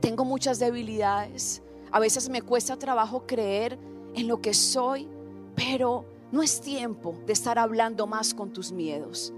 tengo 0.00 0.24
muchas 0.24 0.58
debilidades. 0.58 1.62
A 1.90 1.98
veces 1.98 2.28
me 2.28 2.42
cuesta 2.42 2.76
trabajo 2.76 3.26
creer 3.26 3.78
en 4.14 4.28
lo 4.28 4.40
que 4.40 4.54
soy, 4.54 5.08
pero 5.56 6.04
no 6.30 6.42
es 6.42 6.60
tiempo 6.60 7.16
de 7.26 7.32
estar 7.32 7.58
hablando 7.58 8.06
más 8.06 8.34
con 8.34 8.52
tus 8.52 8.70
miedos. 8.70 9.32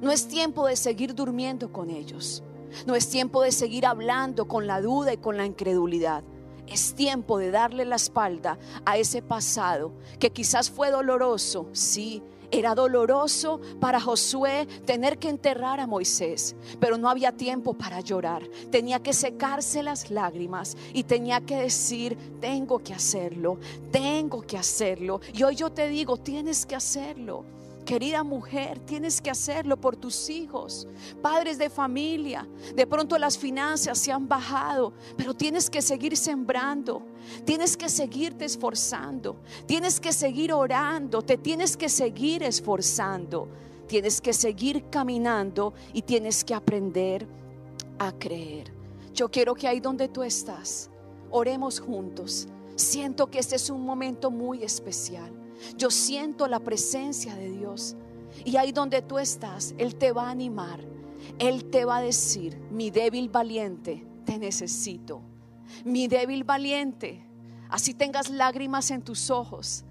No 0.00 0.10
es 0.10 0.28
tiempo 0.28 0.66
de 0.66 0.76
seguir 0.76 1.14
durmiendo 1.14 1.72
con 1.72 1.90
ellos. 1.90 2.42
No 2.86 2.94
es 2.94 3.08
tiempo 3.08 3.42
de 3.42 3.52
seguir 3.52 3.84
hablando 3.84 4.46
con 4.46 4.66
la 4.66 4.80
duda 4.80 5.12
y 5.12 5.18
con 5.18 5.36
la 5.36 5.44
incredulidad. 5.44 6.22
Es 6.66 6.94
tiempo 6.94 7.38
de 7.38 7.50
darle 7.50 7.84
la 7.84 7.96
espalda 7.96 8.58
a 8.84 8.96
ese 8.96 9.22
pasado 9.22 9.92
que 10.18 10.30
quizás 10.30 10.70
fue 10.70 10.90
doloroso, 10.90 11.68
sí, 11.72 12.22
era 12.50 12.74
doloroso 12.74 13.60
para 13.80 14.00
Josué 14.00 14.66
tener 14.84 15.18
que 15.18 15.28
enterrar 15.28 15.80
a 15.80 15.86
Moisés, 15.86 16.54
pero 16.80 16.98
no 16.98 17.08
había 17.08 17.32
tiempo 17.32 17.74
para 17.74 18.00
llorar. 18.00 18.42
Tenía 18.70 19.00
que 19.00 19.12
secarse 19.12 19.82
las 19.82 20.10
lágrimas 20.10 20.76
y 20.92 21.04
tenía 21.04 21.40
que 21.40 21.56
decir, 21.56 22.16
tengo 22.40 22.78
que 22.78 22.94
hacerlo, 22.94 23.58
tengo 23.90 24.42
que 24.42 24.58
hacerlo. 24.58 25.20
Y 25.32 25.42
hoy 25.42 25.56
yo 25.56 25.70
te 25.70 25.88
digo, 25.88 26.16
tienes 26.16 26.66
que 26.66 26.76
hacerlo. 26.76 27.55
Querida 27.86 28.24
mujer, 28.24 28.80
tienes 28.80 29.20
que 29.20 29.30
hacerlo 29.30 29.76
por 29.76 29.94
tus 29.94 30.28
hijos, 30.28 30.88
padres 31.22 31.56
de 31.56 31.70
familia. 31.70 32.44
De 32.74 32.84
pronto 32.84 33.16
las 33.16 33.38
finanzas 33.38 33.96
se 33.96 34.10
han 34.10 34.26
bajado, 34.26 34.92
pero 35.16 35.34
tienes 35.34 35.70
que 35.70 35.80
seguir 35.80 36.16
sembrando, 36.16 37.00
tienes 37.44 37.76
que 37.76 37.88
seguirte 37.88 38.44
esforzando, 38.44 39.36
tienes 39.66 40.00
que 40.00 40.12
seguir 40.12 40.52
orando, 40.52 41.22
te 41.22 41.38
tienes 41.38 41.76
que 41.76 41.88
seguir 41.88 42.42
esforzando, 42.42 43.48
tienes 43.86 44.20
que 44.20 44.32
seguir 44.32 44.90
caminando 44.90 45.72
y 45.92 46.02
tienes 46.02 46.42
que 46.42 46.54
aprender 46.54 47.24
a 48.00 48.10
creer. 48.10 48.72
Yo 49.14 49.30
quiero 49.30 49.54
que 49.54 49.68
ahí 49.68 49.78
donde 49.78 50.08
tú 50.08 50.24
estás, 50.24 50.90
oremos 51.30 51.78
juntos. 51.78 52.48
Siento 52.74 53.30
que 53.30 53.38
este 53.38 53.54
es 53.54 53.70
un 53.70 53.82
momento 53.82 54.32
muy 54.32 54.64
especial. 54.64 55.45
Yo 55.76 55.90
siento 55.90 56.46
la 56.48 56.60
presencia 56.60 57.34
de 57.34 57.50
Dios. 57.50 57.96
Y 58.44 58.56
ahí 58.56 58.72
donde 58.72 59.02
tú 59.02 59.18
estás, 59.18 59.74
Él 59.78 59.96
te 59.96 60.12
va 60.12 60.28
a 60.28 60.30
animar. 60.30 60.80
Él 61.38 61.64
te 61.70 61.84
va 61.84 61.98
a 61.98 62.02
decir, 62.02 62.58
mi 62.70 62.90
débil 62.90 63.28
valiente, 63.28 64.06
te 64.24 64.38
necesito. 64.38 65.22
Mi 65.84 66.08
débil 66.08 66.44
valiente, 66.44 67.24
así 67.68 67.94
tengas 67.94 68.30
lágrimas 68.30 68.90
en 68.90 69.02
tus 69.02 69.30
ojos. 69.30 69.84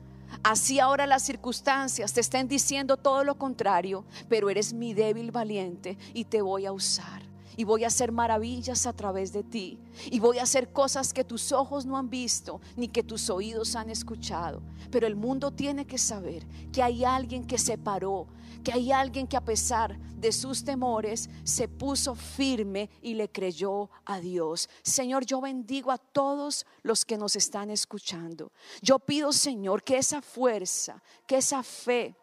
Así 0.44 0.80
ahora 0.80 1.06
las 1.08 1.24
circunstancias 1.24 2.14
te 2.14 2.22
estén 2.22 2.48
diciendo 2.48 2.98
todo 2.98 3.24
lo 3.24 3.36
contrario, 3.38 4.06
pero 4.30 4.50
eres 4.50 4.74
mi 4.74 4.94
débil 4.94 5.32
valiente 5.32 5.98
y 6.14 6.26
te 6.26 6.42
voy 6.42 6.66
a 6.66 6.72
usar 6.72 7.35
y 7.58 7.64
voy 7.64 7.84
a 7.84 7.88
hacer 7.88 8.12
maravillas 8.12 8.86
a 8.86 8.94
través 8.94 9.32
de 9.34 9.44
ti. 9.44 9.80
Y 10.06 10.20
voy 10.20 10.40
a 10.40 10.44
hacer 10.44 10.72
cosas 10.72 11.14
que 11.14 11.24
tus 11.24 11.52
ojos 11.52 11.86
no 11.86 11.98
han 11.98 12.10
visto 12.10 12.62
ni 12.76 12.88
que 12.88 13.04
tus 13.04 13.30
oídos 13.30 13.76
han 13.76 13.90
escuchado. 13.90 14.62
Pero 14.92 15.08
el 15.08 15.16
mundo 15.16 15.52
tiene 15.52 15.86
que 15.86 15.98
saber 15.98 16.46
que 16.72 16.84
hay 16.84 17.04
alguien 17.04 17.46
que 17.46 17.58
se 17.58 17.78
paró, 17.78 18.28
que 18.64 18.74
hay 18.74 18.92
alguien 18.92 19.28
que 19.28 19.38
a 19.38 19.46
pesar 19.46 19.98
de 20.18 20.32
sus 20.32 20.64
temores 20.64 21.30
se 21.44 21.68
puso 21.68 22.16
firme 22.16 22.90
y 23.02 23.14
le 23.14 23.30
creyó 23.30 23.90
a 24.06 24.20
Dios. 24.20 24.70
Señor, 24.82 25.26
yo 25.26 25.42
bendigo 25.42 25.92
a 25.92 25.98
todos 25.98 26.66
los 26.82 27.06
que 27.06 27.18
nos 27.18 27.36
están 27.36 27.70
escuchando. 27.70 28.52
Yo 28.82 29.00
pido, 29.00 29.32
Señor, 29.32 29.84
que 29.84 29.98
esa 29.98 30.22
fuerza, 30.22 31.02
que 31.28 31.38
esa 31.38 31.62
fe 31.64 32.16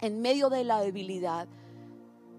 en 0.00 0.20
medio 0.20 0.50
de 0.50 0.64
la 0.64 0.80
debilidad, 0.80 1.48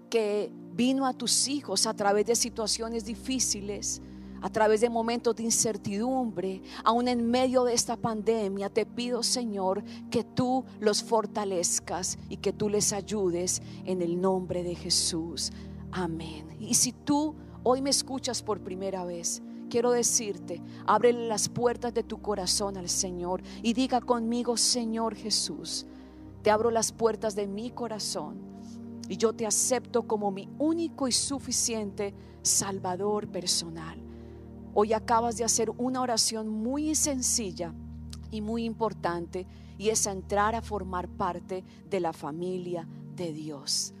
que 0.08 0.50
vino 0.74 1.06
a 1.06 1.12
tus 1.12 1.48
hijos 1.48 1.86
a 1.86 1.94
través 1.94 2.26
de 2.26 2.36
situaciones 2.36 3.04
difíciles, 3.04 4.00
a 4.40 4.48
través 4.48 4.80
de 4.80 4.88
momentos 4.88 5.34
de 5.36 5.42
incertidumbre, 5.42 6.62
aún 6.84 7.08
en 7.08 7.28
medio 7.28 7.64
de 7.64 7.74
esta 7.74 7.96
pandemia, 7.96 8.70
te 8.70 8.86
pido, 8.86 9.22
Señor, 9.22 9.82
que 10.10 10.22
tú 10.22 10.64
los 10.78 11.02
fortalezcas 11.02 12.18
y 12.28 12.36
que 12.36 12.52
tú 12.52 12.68
les 12.68 12.92
ayudes 12.92 13.60
en 13.84 14.02
el 14.02 14.20
nombre 14.20 14.62
de 14.62 14.74
Jesús. 14.76 15.50
Amén. 15.90 16.46
Y 16.60 16.74
si 16.74 16.92
tú 16.92 17.34
hoy 17.64 17.82
me 17.82 17.90
escuchas 17.90 18.42
por 18.42 18.60
primera 18.60 19.04
vez, 19.04 19.42
quiero 19.68 19.90
decirte, 19.90 20.62
abre 20.86 21.12
las 21.12 21.48
puertas 21.48 21.92
de 21.92 22.04
tu 22.04 22.22
corazón 22.22 22.76
al 22.76 22.88
Señor 22.88 23.42
y 23.62 23.72
diga 23.72 24.00
conmigo, 24.00 24.56
Señor 24.56 25.16
Jesús, 25.16 25.86
te 26.42 26.50
abro 26.52 26.70
las 26.70 26.92
puertas 26.92 27.34
de 27.34 27.48
mi 27.48 27.70
corazón 27.70 28.47
y 29.08 29.16
yo 29.16 29.32
te 29.32 29.46
acepto 29.46 30.06
como 30.06 30.30
mi 30.30 30.48
único 30.58 31.08
y 31.08 31.12
suficiente 31.12 32.14
Salvador 32.42 33.28
personal. 33.28 33.98
Hoy 34.74 34.92
acabas 34.92 35.36
de 35.36 35.44
hacer 35.44 35.70
una 35.76 36.02
oración 36.02 36.48
muy 36.48 36.94
sencilla 36.94 37.74
y 38.30 38.40
muy 38.40 38.64
importante 38.64 39.46
y 39.78 39.88
es 39.88 40.06
entrar 40.06 40.54
a 40.54 40.62
formar 40.62 41.08
parte 41.08 41.64
de 41.88 42.00
la 42.00 42.12
familia 42.12 42.86
de 43.16 43.32
Dios. 43.32 43.94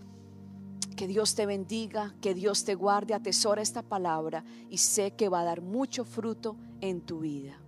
Que 0.96 1.06
Dios 1.06 1.34
te 1.34 1.46
bendiga, 1.46 2.14
que 2.20 2.34
Dios 2.34 2.64
te 2.64 2.74
guarde, 2.74 3.14
atesora 3.14 3.62
esta 3.62 3.82
palabra 3.82 4.44
y 4.68 4.78
sé 4.78 5.12
que 5.12 5.28
va 5.28 5.40
a 5.40 5.44
dar 5.44 5.62
mucho 5.62 6.04
fruto 6.04 6.56
en 6.80 7.00
tu 7.00 7.20
vida. 7.20 7.60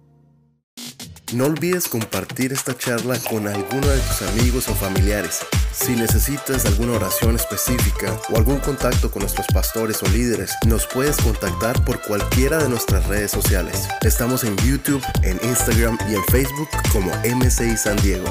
No 1.33 1.47
olvides 1.47 1.89
compartir 1.89 2.53
esta 2.53 2.77
charla 2.77 3.17
con 3.31 3.47
alguno 3.47 3.87
de 3.87 4.01
tus 4.01 4.23
amigos 4.23 4.69
o 4.69 4.75
familiares. 4.75 5.41
Si 5.81 5.97
necesitas 5.97 6.67
alguna 6.67 6.93
oración 6.93 7.37
específica 7.37 8.21
o 8.31 8.37
algún 8.37 8.59
contacto 8.59 9.11
con 9.11 9.21
nuestros 9.21 9.47
pastores 9.47 10.03
o 10.03 10.07
líderes, 10.09 10.53
nos 10.67 10.87
puedes 10.87 11.17
contactar 11.17 11.83
por 11.85 12.03
cualquiera 12.03 12.59
de 12.59 12.69
nuestras 12.69 13.07
redes 13.07 13.31
sociales. 13.31 13.89
Estamos 14.03 14.45
en 14.45 14.57
YouTube, 14.59 15.03
en 15.23 15.41
Instagram 15.43 15.97
y 16.11 16.17
en 16.17 16.25
Facebook 16.25 16.69
como 16.93 17.11
MCI 17.25 17.79
San 17.79 17.97
Diego. 18.03 18.27